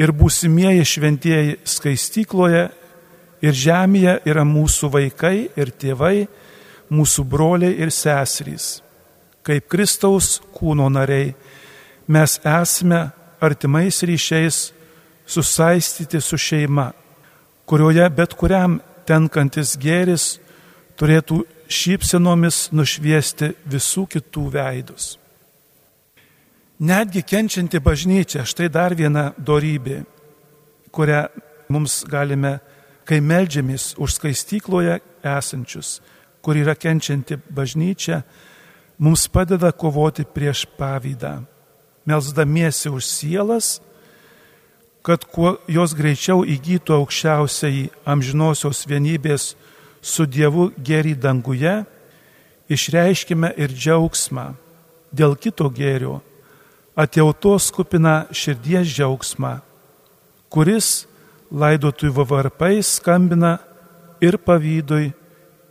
ir 0.00 0.12
būsimieji 0.16 0.84
šventieji 0.88 1.56
skaistykloje 1.68 2.68
ir 3.44 3.56
žemėje 3.56 4.18
yra 4.28 4.44
mūsų 4.44 4.92
vaikai 4.92 5.50
ir 5.56 5.72
tėvai, 5.72 6.28
mūsų 6.92 7.24
broliai 7.24 7.76
ir 7.80 7.92
seserys. 7.94 8.80
Kaip 9.44 9.68
Kristaus 9.72 10.38
kūno 10.52 10.88
nariai 10.92 11.32
mes 12.10 12.36
esame 12.44 13.06
artimais 13.40 14.02
ryšiais 14.04 14.58
susaistyti 15.30 16.20
su 16.20 16.36
šeima 16.36 16.90
kurioje 17.70 18.08
bet 18.10 18.34
kuriam 18.34 18.80
tenkantis 19.06 19.76
gėris 19.78 20.40
turėtų 20.98 21.44
šypsenomis 21.70 22.64
nušviesti 22.74 23.52
visų 23.70 24.08
kitų 24.10 24.46
veidus. 24.56 25.12
Netgi 26.82 27.22
kenčianti 27.22 27.78
bažnyčia, 27.84 28.42
štai 28.48 28.66
dar 28.72 28.96
viena 28.98 29.28
dorybė, 29.38 30.00
kurią 30.90 31.26
mums 31.70 32.00
galime, 32.10 32.56
kai 33.06 33.20
melžiamės 33.22 33.92
už 34.00 34.16
skaistykloje 34.16 34.96
esančius, 35.22 36.00
kur 36.42 36.58
yra 36.58 36.74
kenčianti 36.74 37.38
bažnyčia, 37.54 38.24
mums 38.98 39.28
padeda 39.30 39.70
kovoti 39.70 40.24
prieš 40.24 40.64
pavydą. 40.80 41.36
Melsdamiesi 42.08 42.90
už 42.90 43.06
sielas, 43.06 43.76
kad 45.02 45.24
kuo 45.24 45.56
jos 45.68 45.94
greičiau 45.96 46.44
įgytų 46.44 46.96
aukščiausiai 46.98 47.88
amžinosios 48.08 48.84
vienybės 48.88 49.54
su 50.00 50.26
Dievu 50.26 50.70
gerį 50.76 51.14
danguje, 51.20 51.80
išreiškime 52.70 53.52
ir 53.56 53.72
džiaugsmą 53.72 54.50
dėl 55.12 55.34
kito 55.40 55.68
gėrio, 55.72 56.20
atjautos 56.94 57.70
kupina 57.74 58.26
širdies 58.30 58.88
džiaugsmą, 58.92 59.56
kuris 60.52 61.06
laidotųjų 61.50 62.26
varpai 62.30 62.78
skambina 62.86 63.58
ir 64.22 64.38
pavydui, 64.38 65.10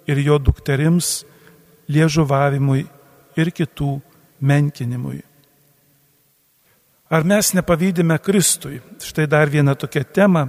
ir 0.10 0.22
jo 0.26 0.39
dukterims, 0.42 1.24
liežuvavimui 1.89 2.86
ir 3.38 3.52
kitų 3.54 4.00
menkinimui. 4.42 5.29
Ar 7.10 7.24
mes 7.26 7.56
nepavydime 7.58 8.19
Kristui? 8.22 8.84
Štai 9.02 9.26
dar 9.26 9.50
viena 9.50 9.74
tokia 9.74 10.04
tema. 10.06 10.43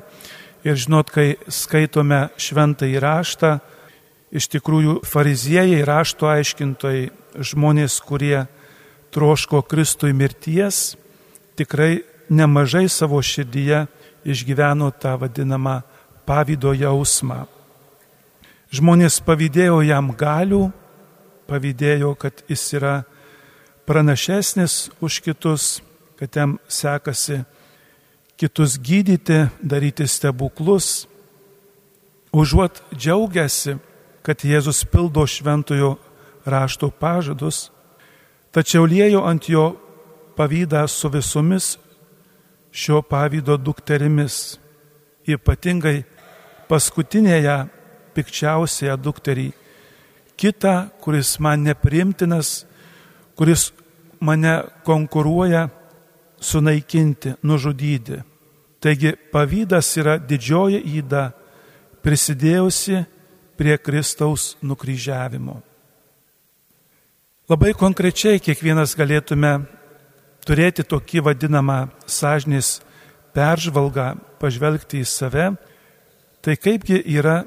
Ir 0.61 0.77
žinot, 0.77 1.09
kai 1.09 1.38
skaitome 1.49 2.27
šventą 2.37 2.85
įraštą, 2.85 3.55
iš 4.29 4.51
tikrųjų 4.53 4.99
fariziejai, 5.09 5.81
rašto 5.88 6.29
aiškintojai, 6.29 7.09
žmonės, 7.40 7.96
kurie 8.05 8.44
troško 9.09 9.62
Kristui 9.64 10.12
mirties, 10.12 10.99
tikrai 11.57 12.05
nemažai 12.29 12.90
savo 12.92 13.25
širdyje 13.25 13.87
išgyveno 14.29 14.92
tą 15.01 15.16
vadinamą 15.16 15.81
pavydo 16.29 16.77
jausmą. 16.77 17.46
Žmonės 18.68 19.23
pavydėjo 19.25 19.81
jam 19.88 20.12
galių, 20.12 20.66
pavydėjo, 21.49 22.12
kad 22.20 22.44
jis 22.53 22.68
yra 22.77 22.99
pranašesnis 23.88 24.90
už 25.01 25.25
kitus, 25.25 25.79
kad 26.20 26.37
jam 26.37 26.59
sekasi 26.68 27.40
kitus 28.37 28.76
gydyti, 28.78 29.46
daryti 29.62 30.06
stebuklus, 30.06 31.06
užuot 32.33 32.83
džiaugiasi, 32.92 33.78
kad 34.20 34.44
Jėzus 34.44 34.85
pildo 34.85 35.24
šventojo 35.24 35.94
rašto 36.44 36.90
pažadus, 36.92 37.70
tačiau 38.52 38.85
liejo 38.85 39.24
ant 39.24 39.48
jo 39.48 39.64
pavydą 40.37 40.85
su 40.88 41.09
visomis 41.09 41.78
šio 42.72 43.00
pavydo 43.00 43.56
dukterimis, 43.56 44.59
ypatingai 45.24 46.04
paskutinėje 46.68 47.59
pikčiausiąją 48.12 49.00
dukterį, 49.00 49.50
kitą, 50.37 50.76
kuris 51.00 51.38
man 51.40 51.64
neprimtinas, 51.64 52.66
kuris 53.40 53.70
mane 54.20 54.59
konkuruoja 54.85 55.70
sunaikinti, 56.40 57.35
nužudyti. 57.42 58.22
Taigi 58.81 59.12
pavydas 59.33 59.92
yra 60.00 60.16
didžioji 60.18 60.81
įda 61.00 61.31
prisidėjusi 62.00 63.03
prie 63.61 63.76
Kristaus 63.79 64.55
nukryžiavimo. 64.64 65.59
Labai 67.50 67.74
konkrečiai 67.76 68.40
kiekvienas 68.40 68.94
galėtume 68.96 69.59
turėti 70.46 70.87
tokį 70.87 71.24
vadinamą 71.26 71.81
sąžinės 72.09 72.79
peržvalgą, 73.37 74.14
pažvelgti 74.40 75.03
į 75.03 75.09
save, 75.09 75.50
tai 76.40 76.57
kaipgi 76.57 77.03
yra 77.18 77.42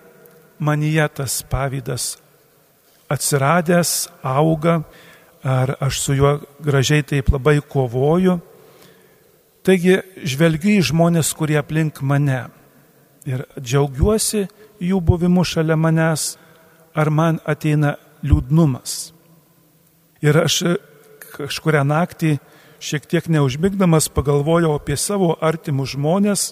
manyje 0.59 1.07
tas 1.17 1.41
pavydas 1.49 2.13
atsiradęs, 3.13 4.09
auga, 4.21 4.81
ar 5.43 5.75
aš 5.83 5.99
su 6.01 6.15
juo 6.17 6.37
gražiai 6.63 7.03
taip 7.03 7.29
labai 7.33 7.59
kovoju, 7.61 8.39
Taigi 9.63 10.01
žvelgiu 10.27 10.77
į 10.79 10.87
žmonės, 10.89 11.31
kurie 11.39 11.55
aplink 11.59 12.01
mane 12.03 12.41
ir 13.23 13.45
džiaugiuosi 13.55 14.47
jų 14.83 14.99
buvimu 14.99 15.45
šalia 15.47 15.77
manęs, 15.79 16.33
ar 16.91 17.09
man 17.09 17.39
ateina 17.47 17.95
liūdnumas. 18.23 19.13
Ir 20.23 20.39
aš 20.43 20.59
kažkuria 21.33 21.85
naktį, 21.87 22.37
šiek 22.83 23.07
tiek 23.07 23.27
neužmigdamas, 23.31 24.09
pagalvojau 24.11 24.75
apie 24.75 24.97
savo 24.99 25.33
artimus 25.39 25.95
žmonės, 25.95 26.51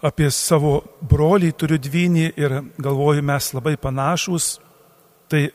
apie 0.00 0.30
savo 0.30 0.80
brolį, 1.02 1.52
turiu 1.58 1.78
dvynį 1.82 2.26
ir 2.38 2.56
galvoju, 2.80 3.26
mes 3.26 3.52
labai 3.54 3.76
panašus. 3.76 4.58
Tai 5.30 5.48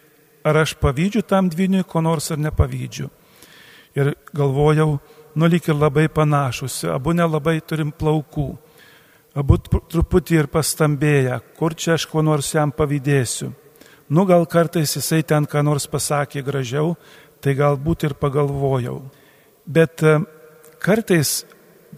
ar 0.45 0.61
aš 0.61 0.75
pavydžiu 0.79 1.23
tam 1.25 1.49
dvyniui, 1.49 1.87
ko 1.87 2.03
nors 2.05 2.29
ar 2.31 2.39
nepavydžiu. 2.43 3.09
Ir 3.95 4.13
galvojau, 4.35 4.99
nu 5.35 5.49
lyg 5.51 5.67
ir 5.67 5.75
labai 5.75 6.07
panašus, 6.07 6.83
abu 6.87 7.13
nelabai 7.13 7.59
turim 7.61 7.91
plaukų, 7.91 8.47
abu 9.35 9.57
truputį 9.59 10.39
ir 10.39 10.47
pastambėję, 10.51 11.39
kur 11.59 11.75
čia 11.75 11.95
aš 11.97 12.07
ko 12.11 12.23
nors 12.23 12.53
jam 12.55 12.71
pavydėsiu. 12.71 13.51
Nu 14.07 14.25
gal 14.29 14.45
kartais 14.45 14.95
jisai 14.95 15.23
ten 15.25 15.47
ką 15.49 15.63
nors 15.65 15.87
pasakė 15.89 16.43
gražiau, 16.45 16.93
tai 17.41 17.55
galbūt 17.57 18.05
ir 18.05 18.13
pagalvojau. 18.17 18.99
Bet 19.65 20.03
e, 20.05 20.19
kartais 20.79 21.41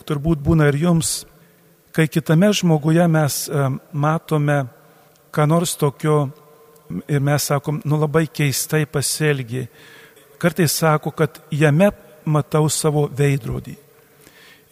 turbūt 0.07 0.39
būna 0.43 0.69
ir 0.71 0.79
jums, 0.85 1.25
kai 1.91 2.07
kitame 2.07 2.49
žmoguje 2.55 3.05
mes 3.11 3.43
e, 3.47 3.67
matome 3.91 4.57
ką 5.35 5.45
nors 5.51 5.75
tokio 5.77 6.29
ir 7.11 7.19
mes 7.19 7.43
sakom, 7.51 7.81
nu 7.85 7.99
labai 7.99 8.25
keistai 8.31 8.85
pasielgi. 8.87 9.67
Kartais 10.39 10.71
sako, 10.79 11.11
kad 11.11 11.41
jame 11.51 11.91
matau 12.27 12.67
savo 12.69 13.07
veidrodį. 13.07 13.75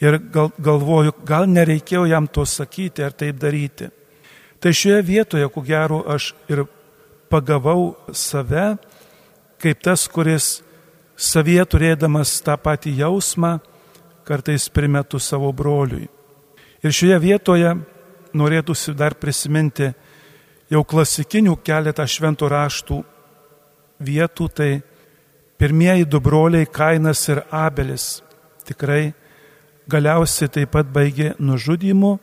Ir 0.03 0.17
gal, 0.31 0.51
galvoju, 0.59 1.13
gal 1.25 1.47
nereikėjo 1.47 2.03
jam 2.09 2.27
to 2.27 2.43
sakyti 2.45 3.03
ar 3.05 3.15
taip 3.15 3.39
daryti. 3.39 3.87
Tai 4.59 4.73
šioje 4.73 5.01
vietoje, 5.07 5.47
ku 5.53 5.63
gero, 5.63 6.01
aš 6.03 6.33
ir 6.51 6.65
pagavau 7.31 7.95
save, 8.11 8.75
kaip 9.61 9.81
tas, 9.83 10.07
kuris 10.11 10.59
savyje 11.15 11.63
turėdamas 11.71 12.33
tą 12.43 12.57
patį 12.59 12.97
jausmą, 12.99 13.57
kartais 14.25 14.67
primetu 14.73 15.19
savo 15.21 15.51
broliui. 15.55 16.09
Ir 16.83 16.93
šioje 16.93 17.19
vietoje 17.21 17.71
norėtųsi 18.35 18.93
dar 18.97 19.15
prisiminti 19.17 19.91
jau 20.69 20.83
klasikinių 20.83 21.55
keletą 21.63 22.05
šventų 22.09 22.49
raštų 22.51 22.97
vietų, 24.05 24.47
tai 24.49 24.71
pirmieji 25.57 26.05
du 26.05 26.19
broliai 26.19 26.65
Kainas 26.65 27.27
ir 27.29 27.43
Abelis 27.51 28.21
tikrai 28.65 29.13
galiausiai 29.89 30.49
taip 30.49 30.71
pat 30.73 30.89
baigė 30.89 31.33
nužudymu, 31.39 32.15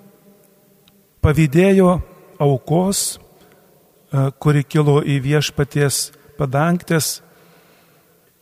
pavydėjo 1.22 1.92
aukos, 2.42 3.02
e, 3.14 4.30
kuri 4.42 4.64
kilo 4.64 5.00
į 5.02 5.20
viešpaties 5.22 6.10
padangtės. 6.38 7.20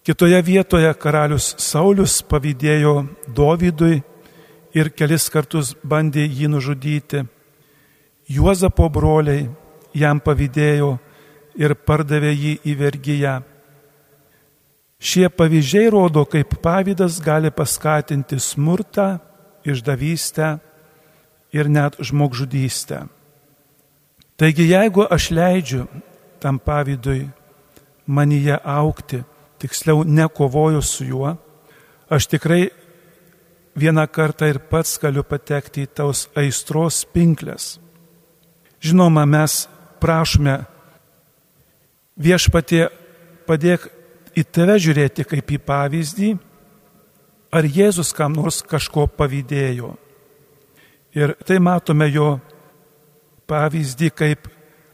Kitoje 0.07 0.41
vietoje 0.43 0.93
karalius 0.97 1.55
Saulis 1.61 2.23
pavydėjo 2.25 2.95
Dovydui 3.29 4.01
ir 4.75 4.91
kelis 4.97 5.29
kartus 5.29 5.75
bandė 5.85 6.25
jį 6.25 6.49
nužudyti. 6.55 7.27
Juozapo 8.31 8.89
broliai 8.89 9.51
jam 9.93 10.21
pavydėjo 10.25 10.97
ir 11.61 11.75
pardavė 11.75 12.33
jį 12.33 12.59
į 12.65 12.77
vergyją. 12.79 13.35
Šie 15.01 15.31
pavyzdžiai 15.33 15.89
rodo, 15.91 16.27
kaip 16.29 16.59
pavydas 16.61 17.21
gali 17.25 17.49
paskatinti 17.51 18.37
smurtą, 18.37 19.17
išdavystę 19.65 20.59
ir 21.57 21.71
net 21.73 21.97
žmogžudystę. 22.05 23.07
Taigi 24.37 24.69
jeigu 24.69 25.05
aš 25.09 25.31
leidžiu 25.33 25.87
tam 26.41 26.59
pavydui 26.61 27.31
manyje 28.07 28.57
aukti, 28.65 29.23
tiksliau 29.61 30.05
nekovoju 30.05 30.83
su 30.83 31.05
juo, 31.05 31.37
aš 32.09 32.27
tikrai 32.27 32.71
vieną 33.77 34.07
kartą 34.09 34.49
ir 34.49 34.59
pats 34.59 34.99
galiu 35.01 35.25
patekti 35.25 35.85
į 35.85 35.93
tos 35.97 36.27
aistros 36.37 37.05
pinklės. 37.13 37.79
Žinoma, 38.81 39.27
mes 39.29 39.67
prašome 40.01 40.57
viešpatie 42.17 42.89
padėk 43.49 43.89
į 44.37 44.45
tave 44.53 44.77
žiūrėti 44.81 45.27
kaip 45.29 45.51
į 45.51 45.59
pavyzdį, 45.67 46.31
ar 47.51 47.67
Jėzus 47.67 48.13
kam 48.15 48.37
nors 48.39 48.61
kažko 48.63 49.09
pavydėjo. 49.19 49.95
Ir 51.19 51.35
tai 51.47 51.59
matome 51.59 52.07
jo 52.11 52.37
pavyzdį, 53.51 54.11
kaip 54.15 54.47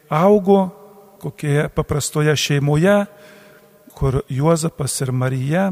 augo 0.09 0.61
kokioje 1.21 1.69
paprastoje 1.77 2.37
šeimoje, 2.37 3.03
kur 3.97 4.23
Juozapas 4.33 4.95
ir 5.05 5.13
Marija 5.13 5.71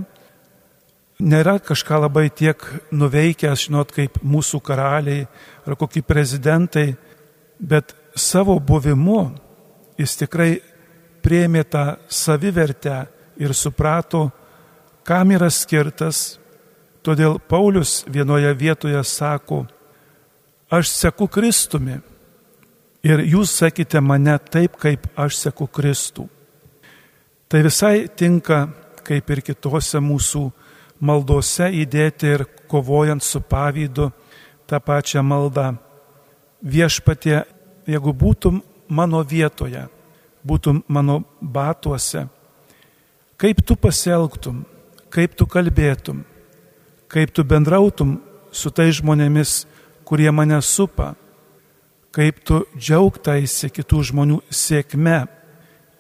nėra 1.21 1.59
kažką 1.63 2.01
labai 2.05 2.29
tiek 2.35 2.61
nuveikęs, 2.93 3.69
žinot, 3.69 3.93
kaip 3.95 4.19
mūsų 4.25 4.61
karaliai 4.65 5.27
ar 5.65 5.77
kokie 5.79 6.03
prezidentai, 6.03 6.95
bet 7.61 7.95
savo 8.17 8.59
buvimu 8.59 9.31
jis 9.99 10.17
tikrai 10.19 10.59
priemė 11.25 11.65
tą 11.65 11.85
savivertę 12.09 13.05
ir 13.37 13.55
suprato, 13.55 14.29
kam 15.05 15.33
yra 15.35 15.51
skirtas. 15.51 16.39
Todėl 17.05 17.37
Paulius 17.39 18.03
vienoje 18.09 18.55
vietoje 18.57 19.03
sako, 19.05 19.67
aš 20.73 20.89
seku 20.89 21.29
Kristumi 21.29 21.99
ir 23.05 23.21
jūs 23.29 23.53
sakite 23.61 24.01
mane 24.01 24.39
taip, 24.51 24.79
kaip 24.81 25.11
aš 25.17 25.37
seku 25.43 25.69
Kristų. 25.69 26.25
Tai 27.49 27.61
visai 27.63 28.09
tinka, 28.09 28.65
kaip 29.05 29.29
ir 29.31 29.43
kitose 29.45 30.01
mūsų 30.01 30.47
maldose 31.05 31.69
įdėti 31.83 32.31
ir 32.33 32.47
kovojant 32.73 33.23
su 33.23 33.43
pavydu 33.45 34.09
tą 34.65 34.81
pačią 34.81 35.21
maldą. 35.23 35.75
Viešpatie 36.65 37.43
jeigu 37.87 38.13
būtum 38.17 38.63
mano 38.89 39.23
vietoje, 39.23 39.87
būtum 40.45 40.83
mano 40.89 41.23
batuose, 41.41 42.27
kaip 43.41 43.63
tu 43.67 43.77
pasielgtum, 43.77 44.63
kaip 45.11 45.35
tu 45.39 45.47
kalbėtum, 45.47 46.25
kaip 47.09 47.33
tu 47.35 47.45
bendrautum 47.45 48.19
su 48.55 48.71
tai 48.71 48.91
žmonėmis, 48.95 49.65
kurie 50.05 50.31
mane 50.31 50.61
supa, 50.63 51.15
kaip 52.15 52.43
tu 52.47 52.63
džiaugtaisi 52.79 53.71
kitų 53.75 54.03
žmonių 54.11 54.39
sėkme 54.51 55.25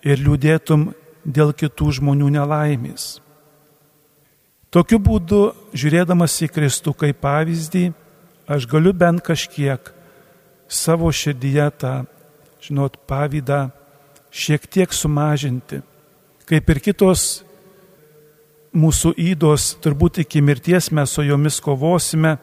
ir 0.06 0.20
liūdėtum 0.22 0.92
dėl 1.24 1.54
kitų 1.56 1.90
žmonių 1.98 2.30
nelaimės. 2.36 3.18
Tokiu 4.74 4.98
būdu, 4.98 5.40
žiūrėdamas 5.70 6.34
į 6.42 6.50
Kristų 6.50 6.94
kaip 6.98 7.20
pavyzdį, 7.22 7.92
aš 8.50 8.66
galiu 8.66 8.90
bent 8.90 9.22
kažkiek 9.22 9.92
savo 10.66 11.10
širdyje 11.14 11.68
tą, 11.78 11.94
žinot, 12.64 12.98
pavydą 13.06 13.68
šiek 14.34 14.66
tiek 14.66 14.90
sumažinti. 14.90 15.80
Kaip 16.44 16.68
ir 16.68 16.80
kitos 16.84 17.44
mūsų 18.76 19.14
įdos, 19.32 19.70
turbūt 19.80 20.20
iki 20.24 20.42
mirties 20.44 20.90
mes 20.92 21.14
su 21.14 21.24
jomis 21.24 21.56
kovosime, 21.64 22.34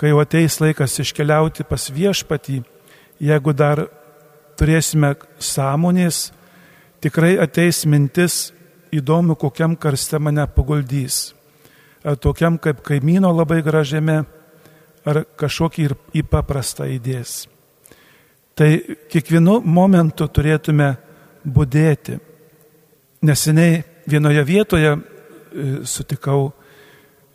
kai 0.00 0.14
jau 0.14 0.22
ateis 0.22 0.56
laikas 0.62 0.96
iškeliauti 1.02 1.66
pas 1.68 1.90
viešpatį, 1.92 2.62
jeigu 3.20 3.52
dar 3.52 3.84
turėsime 4.56 5.12
sąmonės, 5.36 6.30
tikrai 7.04 7.34
ateis 7.42 7.84
mintis 7.84 8.54
įdomu, 8.94 9.36
kokiam 9.36 9.76
karste 9.76 10.18
mane 10.22 10.46
paguldys. 10.56 11.34
Ar 12.04 12.16
tokiam 12.16 12.56
kaip 12.56 12.80
kaimyno 12.84 13.32
labai 13.34 13.60
gražiame, 13.64 14.22
ar 15.04 15.24
kažkokį 15.36 15.84
ir 15.84 15.98
į 16.16 16.24
paprastą 16.32 16.88
įdės. 16.88 17.44
Tai 18.56 18.70
kiekvienu 19.12 19.60
momentu 19.66 20.28
turėtume 20.32 20.94
būdėti. 21.44 22.20
Neseniai 23.24 23.82
vienoje 24.06 24.42
vietoje 24.44 24.90
e, 24.92 24.98
sutikau 25.88 26.52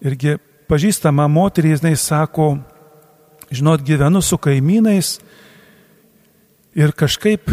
irgi 0.05 0.37
pažįstamą 0.69 1.25
moterį, 1.33 1.73
jinai 1.75 1.95
sako, 1.97 2.59
žinot, 3.49 3.81
gyvenu 3.85 4.21
su 4.21 4.37
kaimynais 4.37 5.17
ir 6.77 6.93
kažkaip 6.93 7.49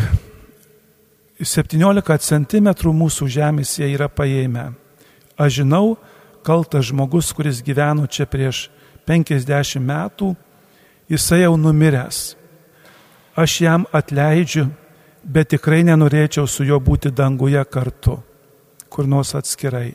17 1.41 2.29
cm 2.29 2.73
mūsų 3.01 3.29
žemės 3.33 3.79
jie 3.81 3.89
yra 3.95 4.11
paėmę. 4.13 4.71
Aš 5.41 5.63
žinau, 5.63 5.97
kaltas 6.45 6.91
žmogus, 6.93 7.33
kuris 7.33 7.65
gyveno 7.65 8.05
čia 8.07 8.29
prieš 8.29 8.67
50 9.09 9.81
metų, 9.81 10.35
jisai 11.09 11.47
jau 11.47 11.57
numiręs 11.57 12.37
aš 13.37 13.61
jam 13.61 13.85
atleidžiu, 13.93 14.67
bet 15.27 15.51
tikrai 15.51 15.83
nenorėčiau 15.87 16.47
su 16.47 16.65
juo 16.65 16.79
būti 16.81 17.11
danguje 17.11 17.63
kartu, 17.71 18.21
kur 18.89 19.09
nors 19.11 19.35
atskirai. 19.35 19.95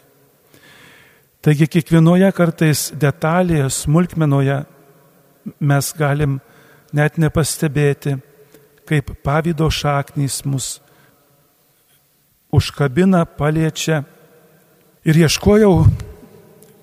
Taigi 1.41 1.65
kiekvienoje 1.71 2.29
kartais 2.37 2.91
detalėje, 2.93 3.69
smulkmenoje 3.73 4.59
mes 5.57 5.93
galim 5.97 6.37
net 6.93 7.17
nepastebėti, 7.17 8.19
kaip 8.85 9.13
pavydo 9.23 9.69
šaknys 9.71 10.43
mus 10.45 10.75
užkabina, 12.51 13.23
paliečia. 13.25 14.03
Ir 15.07 15.17
ieškojau, 15.23 15.87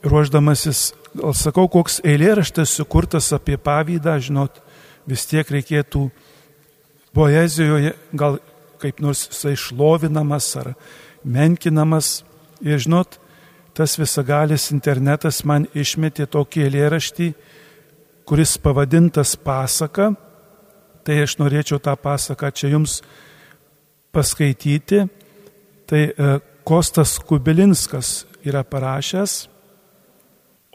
ruoždamasis, 0.02 0.88
gal 1.14 1.36
sakau, 1.38 1.68
koks 1.70 2.00
eilėraštas 2.02 2.72
sukurtas 2.80 3.28
apie 3.36 3.60
pavydą, 3.60 4.16
žinot, 4.18 4.58
vis 5.06 5.28
tiek 5.28 5.46
reikėtų 5.46 6.08
poezijoje 7.18 7.96
gal 8.14 8.38
kaip 8.78 9.00
nors 9.02 9.24
jisai 9.26 9.56
šlovinamas 9.58 10.52
ar 10.60 10.72
menkinamas. 11.24 12.22
Ir 12.62 12.78
žinot, 12.82 13.18
tas 13.74 13.96
visagalis 13.98 14.70
internetas 14.74 15.42
man 15.46 15.66
išmetė 15.74 16.28
tokį 16.30 16.64
eilėraštį, 16.66 17.28
kuris 18.26 18.56
pavadintas 18.62 19.34
pasaka. 19.42 20.12
Tai 21.02 21.18
aš 21.24 21.38
norėčiau 21.40 21.80
tą 21.82 21.94
pasaką 21.98 22.52
čia 22.54 22.72
jums 22.74 23.00
paskaityti. 24.14 25.06
Tai 25.88 26.02
e, 26.06 26.32
Kostas 26.68 27.16
Kubilinskas 27.18 28.26
yra 28.44 28.62
parašęs. 28.62 29.38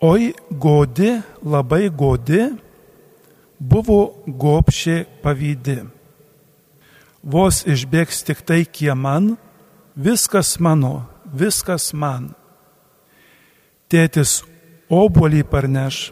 Oi 0.03 0.33
godi, 0.49 1.11
labai 1.45 1.85
godi, 1.87 2.47
buvo 3.59 3.99
gopšė 4.27 5.03
pavydi. 5.23 5.83
Vos 7.23 7.63
išbėgs 7.63 8.23
tik 8.27 8.43
tai 8.43 8.63
kieman, 8.67 9.37
viskas 9.95 10.57
mano, 10.59 11.05
viskas 11.31 11.93
man 11.95 12.33
tėtis 13.93 14.41
obolį 14.89 15.43
parneš, 15.45 16.07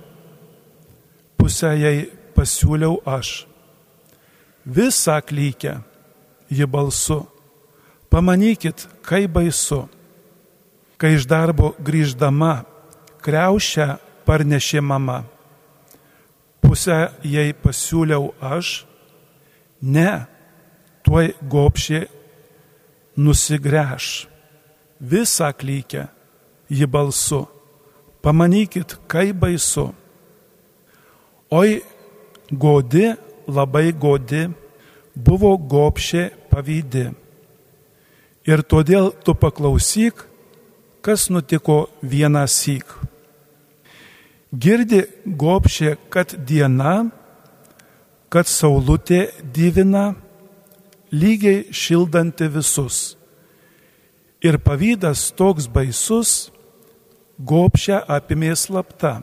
pusę 1.38 1.71
jai 1.80 1.95
pasiūliau 2.36 3.00
aš. 3.10 3.47
Visą 4.62 5.17
klykę 5.26 5.80
ji 6.54 6.67
balsu. 6.69 7.24
Pamanykit, 8.12 8.86
kaip 9.08 9.32
baisu, 9.34 9.88
kai 11.02 11.15
iš 11.15 11.26
darbo 11.26 11.71
grįždama 11.82 12.60
kreušę 13.26 13.88
parnešė 14.28 14.84
mama. 14.86 15.24
Pusę 16.62 17.00
jai 17.26 17.50
pasiūliau 17.58 18.34
aš, 18.45 18.84
ne, 19.82 20.28
tuoj 21.12 21.34
gopšė 21.43 22.06
nusigręš. 23.19 24.06
Visą 25.02 25.50
klykę 25.52 26.08
ji 26.69 26.88
balsu 26.88 27.47
Pamanykit, 28.21 28.95
kaip 29.10 29.36
baisu. 29.41 29.88
Oi, 31.50 31.82
godi, 32.54 33.08
labai 33.50 33.89
godi, 33.97 34.43
buvo 35.15 35.56
gopšė 35.58 36.28
pavydi. 36.52 37.08
Ir 38.45 38.62
todėl 38.62 39.10
tu 39.26 39.34
paklausyk, 39.34 40.21
kas 41.02 41.32
nutiko 41.34 41.89
vieną 42.06 42.45
syk. 42.45 42.86
Girdi 44.54 45.02
gopšė, 45.26 45.97
kad 46.13 46.38
diena, 46.38 47.10
kad 48.30 48.45
saulutė 48.45 49.32
divina, 49.41 50.12
lygiai 51.12 51.67
šildanti 51.71 52.47
visus. 52.47 53.15
Ir 54.41 54.58
pavydas 54.58 55.30
toks 55.38 55.67
baisus, 55.69 56.50
gopšę 57.38 58.00
apimė 58.10 58.56
slapta. 58.58 59.19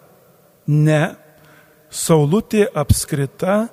Ne, 0.68 1.16
saulutė 1.90 2.68
apskrita 2.77 3.66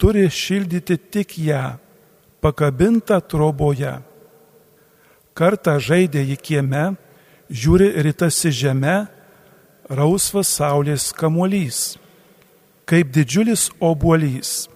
turi 0.00 0.26
šildyti 0.32 0.96
tik 1.12 1.36
ją, 1.38 1.76
pakabintą 2.40 3.20
troboje. 3.20 4.00
Kartą 5.36 5.76
žaidė 5.78 6.24
į 6.34 6.36
kieme, 6.40 6.84
žiūri 7.52 7.92
rytasi 8.06 8.50
žemė, 8.54 9.04
rausvas 9.90 10.50
saulės 10.56 11.10
kamuolys, 11.16 11.98
kaip 12.88 13.12
didžiulis 13.14 13.68
obuolys. 13.78 14.68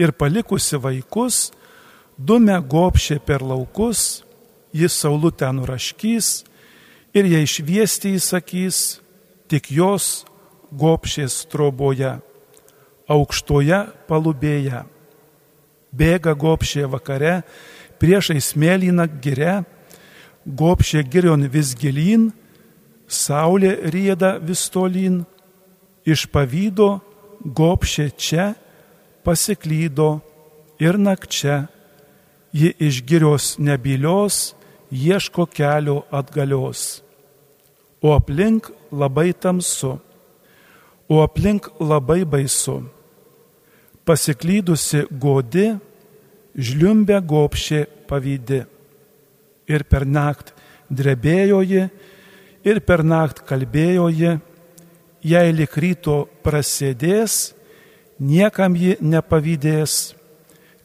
Ir 0.00 0.10
palikusi 0.18 0.76
vaikus, 0.80 1.52
dume 2.18 2.56
gopšė 2.60 3.18
per 3.24 3.42
laukus, 3.42 4.22
jis 4.74 4.92
saulutę 4.92 5.50
nuraškys, 5.54 6.44
ir 7.14 7.28
jei 7.30 7.46
šviesti 7.46 8.14
įsakys, 8.18 9.00
tik 9.48 9.70
jos 9.70 10.24
gopšės 10.74 11.44
troboje, 11.50 12.16
aukštoje 13.10 13.80
palubėje. 14.08 14.82
Bėga 15.94 16.34
gopšė 16.34 16.88
vakare, 16.90 17.42
priešai 18.02 18.40
smėlyną 18.42 19.06
gire, 19.22 19.62
gopšė 20.44 21.04
girion 21.06 21.46
vis 21.46 21.74
gilin, 21.78 22.32
saulė 23.06 23.76
rieda 23.94 24.34
vis 24.42 24.66
tolin, 24.74 25.22
iš 26.04 26.26
pavydo 26.34 26.98
gopšė 27.44 28.08
čia 28.18 28.54
pasiklydo 29.24 30.18
ir 30.82 30.98
nakčia, 30.98 31.68
ji 32.54 32.74
iš 32.78 33.02
girios 33.06 33.54
nebylios 33.58 34.54
ieško 34.90 35.46
kelio 35.50 36.04
atgalios 36.10 37.04
o 38.04 38.12
aplink 38.12 38.68
labai 38.92 39.32
tamsu, 39.32 39.96
o 41.08 41.22
aplink 41.24 41.70
labai 41.80 42.20
baisu. 42.28 42.82
Pasiklydusi 44.04 45.06
godi, 45.08 45.70
žliumbė 46.52 47.22
gopšė 47.24 47.80
pavydi. 48.10 48.60
Ir 49.72 49.86
per 49.88 50.04
naktį 50.04 50.52
drebėjoji, 50.92 51.86
ir 52.68 52.80
per 52.84 53.00
naktį 53.00 53.46
kalbėjoji, 53.48 54.34
jei 55.24 55.56
lik 55.56 55.80
ryto 55.80 56.18
prasėdės, 56.44 57.54
niekam 58.20 58.76
ji 58.76 58.98
nepavydės, 59.00 60.12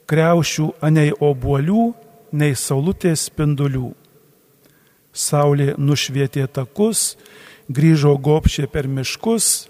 kreušių 0.09 0.69
anei 0.81 1.11
obuolių, 1.13 1.89
nei 2.33 2.55
saulutės 2.57 3.27
spindulių. 3.29 3.91
Saulė 5.13 5.73
nušvietė 5.77 6.45
takus, 6.53 7.17
grįžo 7.69 8.15
gopšė 8.17 8.67
per 8.71 8.87
miškus, 8.89 9.67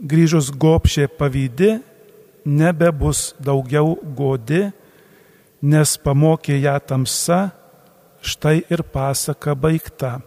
grįžus 0.00 0.50
gopšė 0.52 1.08
pavydi, 1.18 1.78
nebebus 2.44 3.32
daugiau 3.40 3.96
godi, 4.16 4.66
nes 5.62 5.96
pamokė 6.04 6.58
ją 6.58 6.76
tamsa, 6.82 7.40
štai 8.22 8.62
ir 8.70 8.82
pasaka 8.82 9.54
baigta. 9.54 10.18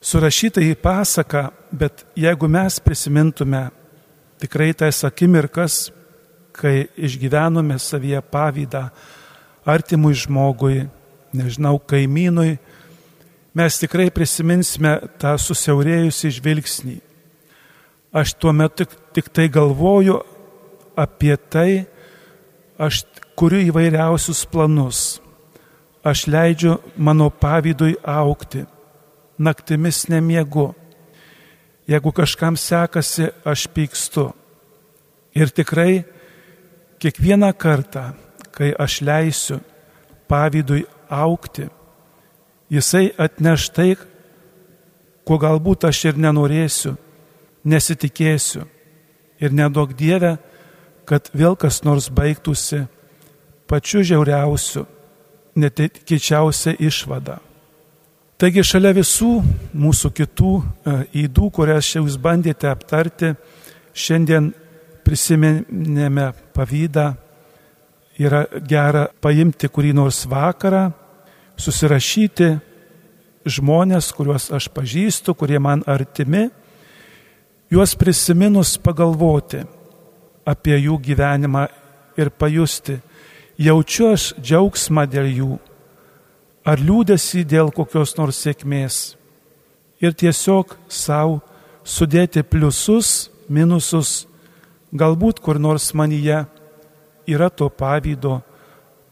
Surašyta 0.00 0.62
į 0.64 0.78
pasaką, 0.80 1.50
bet 1.76 2.06
jeigu 2.16 2.48
mes 2.48 2.78
prisimintume 2.80 3.66
tikrai 4.40 4.72
tas 4.72 5.02
akimirkas, 5.04 5.90
kai 6.52 6.88
išgyvenome 6.96 7.78
savyje 7.80 8.20
pavydą 8.32 8.88
artimui 9.66 10.14
žmogui, 10.16 10.88
nežinau, 11.36 11.78
kaimynui, 11.78 12.58
mes 13.54 13.78
tikrai 13.82 14.10
prisiminsime 14.14 14.96
tą 15.20 15.36
susiaurėjusi 15.38 16.32
žvilgsnį. 16.38 16.98
Aš 18.10 18.34
tuo 18.34 18.52
metu 18.56 18.84
tik, 18.84 18.96
tik 19.14 19.30
tai 19.30 19.46
galvoju 19.52 20.18
apie 20.98 21.36
tai, 21.36 21.86
aš 22.78 23.04
kuriu 23.38 23.62
įvairiausius 23.70 24.42
planus. 24.50 25.20
Aš 26.02 26.26
leidžiu 26.32 26.78
mano 26.96 27.28
pavydui 27.30 27.94
aukti, 28.02 28.64
naktimis 29.38 30.06
nemiegu. 30.08 30.70
Jeigu 31.90 32.12
kažkam 32.12 32.56
sekasi, 32.56 33.28
aš 33.44 33.66
pykstu. 33.74 34.30
Ir 35.36 35.52
tikrai 35.52 36.02
kiekvieną 37.00 37.52
kartą, 37.56 38.10
kai 38.54 38.70
aš 38.78 39.00
leisiu 39.06 39.60
pavydui 40.28 40.84
aukti, 41.08 41.68
Jisai 42.70 43.08
atneš 43.18 43.66
tai, 43.74 43.96
ko 45.26 45.38
galbūt 45.42 45.88
aš 45.88 46.04
ir 46.12 46.20
nenorėsiu, 46.22 46.94
nesitikėsiu. 47.66 48.62
Ir 49.42 49.50
nedaug 49.56 49.90
Dieve, 49.98 50.36
kad 51.08 51.32
vėl 51.34 51.56
kas 51.58 51.80
nors 51.82 52.06
baigtųsi 52.14 52.84
pačiu 53.66 54.04
žiauriausiu, 54.06 54.84
netikėčiausia 55.58 56.76
išvada. 56.78 57.40
Taigi 58.38 58.62
šalia 58.64 58.94
visų 58.96 59.32
mūsų 59.76 60.12
kitų 60.16 60.52
įdų, 61.10 61.46
e, 61.50 61.54
kurias 61.56 61.90
jūs 61.96 62.16
bandėte 62.22 62.70
aptarti, 62.70 63.34
šiandien 63.92 64.52
prisiminėme 65.10 66.30
pavydą, 66.54 67.10
yra 68.20 68.44
gera 68.62 69.08
paimti 69.22 69.66
kurį 69.72 69.90
nors 69.96 70.22
vakarą 70.30 70.84
susirašyti 71.58 72.50
žmonės, 73.50 74.12
kuriuos 74.14 74.50
aš 74.54 74.68
pažįstu, 74.70 75.34
kurie 75.34 75.58
man 75.58 75.82
artimi, 75.90 76.46
juos 77.72 77.96
prisiminus 77.98 78.76
pagalvoti 78.78 79.64
apie 80.46 80.78
jų 80.78 81.00
gyvenimą 81.02 81.66
ir 82.20 82.30
pajusti, 82.30 83.00
jaučiu 83.58 84.12
aš 84.14 84.30
džiaugsmą 84.38 85.08
dėl 85.10 85.30
jų, 85.34 85.52
ar 86.70 86.78
liūdėsi 86.78 87.42
dėl 87.48 87.74
kokios 87.74 88.14
nors 88.18 88.44
sėkmės. 88.44 89.16
Ir 90.00 90.14
tiesiog 90.16 90.78
savo 90.88 91.40
sudėti 91.84 92.44
pliusus, 92.46 93.30
minusus, 93.48 94.29
galbūt 94.92 95.40
kur 95.40 95.58
nors 95.58 95.92
manyje 95.94 96.44
yra 97.30 97.50
to 97.50 97.68
pavydo, 97.70 98.40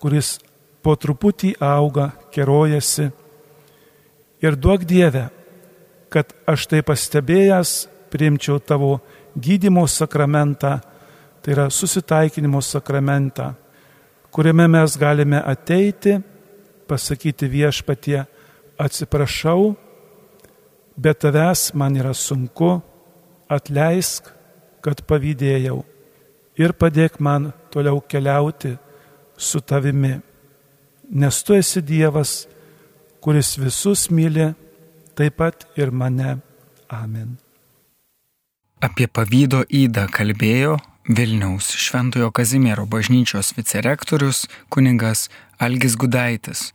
kuris 0.03 0.39
po 0.83 0.95
truputį 0.97 1.55
auga, 1.63 2.11
kerojasi. 2.35 3.11
Ir 4.43 4.57
duok 4.57 4.85
Dievę, 4.87 5.29
kad 6.11 6.31
aš 6.47 6.67
tai 6.71 6.83
pastebėjęs 6.87 7.89
priimčiau 8.13 8.61
tavo 8.63 8.99
gydimo 9.37 9.87
sakramentą, 9.91 10.79
tai 11.43 11.55
yra 11.55 11.69
susitaikinimo 11.71 12.63
sakramentą, 12.65 13.53
kuriame 14.31 14.69
mes 14.71 14.97
galime 14.99 15.43
ateiti, 15.43 16.19
pasakyti 16.89 17.49
viešpatie, 17.51 18.23
atsiprašau, 18.79 19.75
bet 20.97 21.21
tavęs 21.23 21.73
man 21.75 21.99
yra 21.99 22.15
sunku, 22.15 22.79
atleisk, 23.51 24.38
kad 24.89 25.05
pavydėjau 25.05 25.83
ir 26.59 26.75
padėk 26.75 27.21
man 27.21 27.53
toliau 27.71 28.01
keliauti 28.01 28.73
su 29.37 29.61
tavimi 29.61 30.17
nes 31.09 31.43
tu 31.43 31.55
esi 31.55 31.83
Dievas, 31.83 32.47
kuris 33.21 33.57
visus 33.59 34.09
myli, 34.11 34.53
taip 35.17 35.37
pat 35.37 35.67
ir 35.77 35.91
mane. 35.91 36.39
Amen. 36.89 37.37
Apie 38.81 39.09
pavydo 39.11 39.65
įdą 39.69 40.07
kalbėjo 40.15 40.79
Vilniaus 41.09 41.73
Šventojo 41.77 42.31
Kazimiero 42.33 42.87
bažnyčios 42.87 43.53
vicerektorius 43.57 44.47
kuningas 44.73 45.29
Algis 45.59 45.97
Gudaitis. 45.99 46.73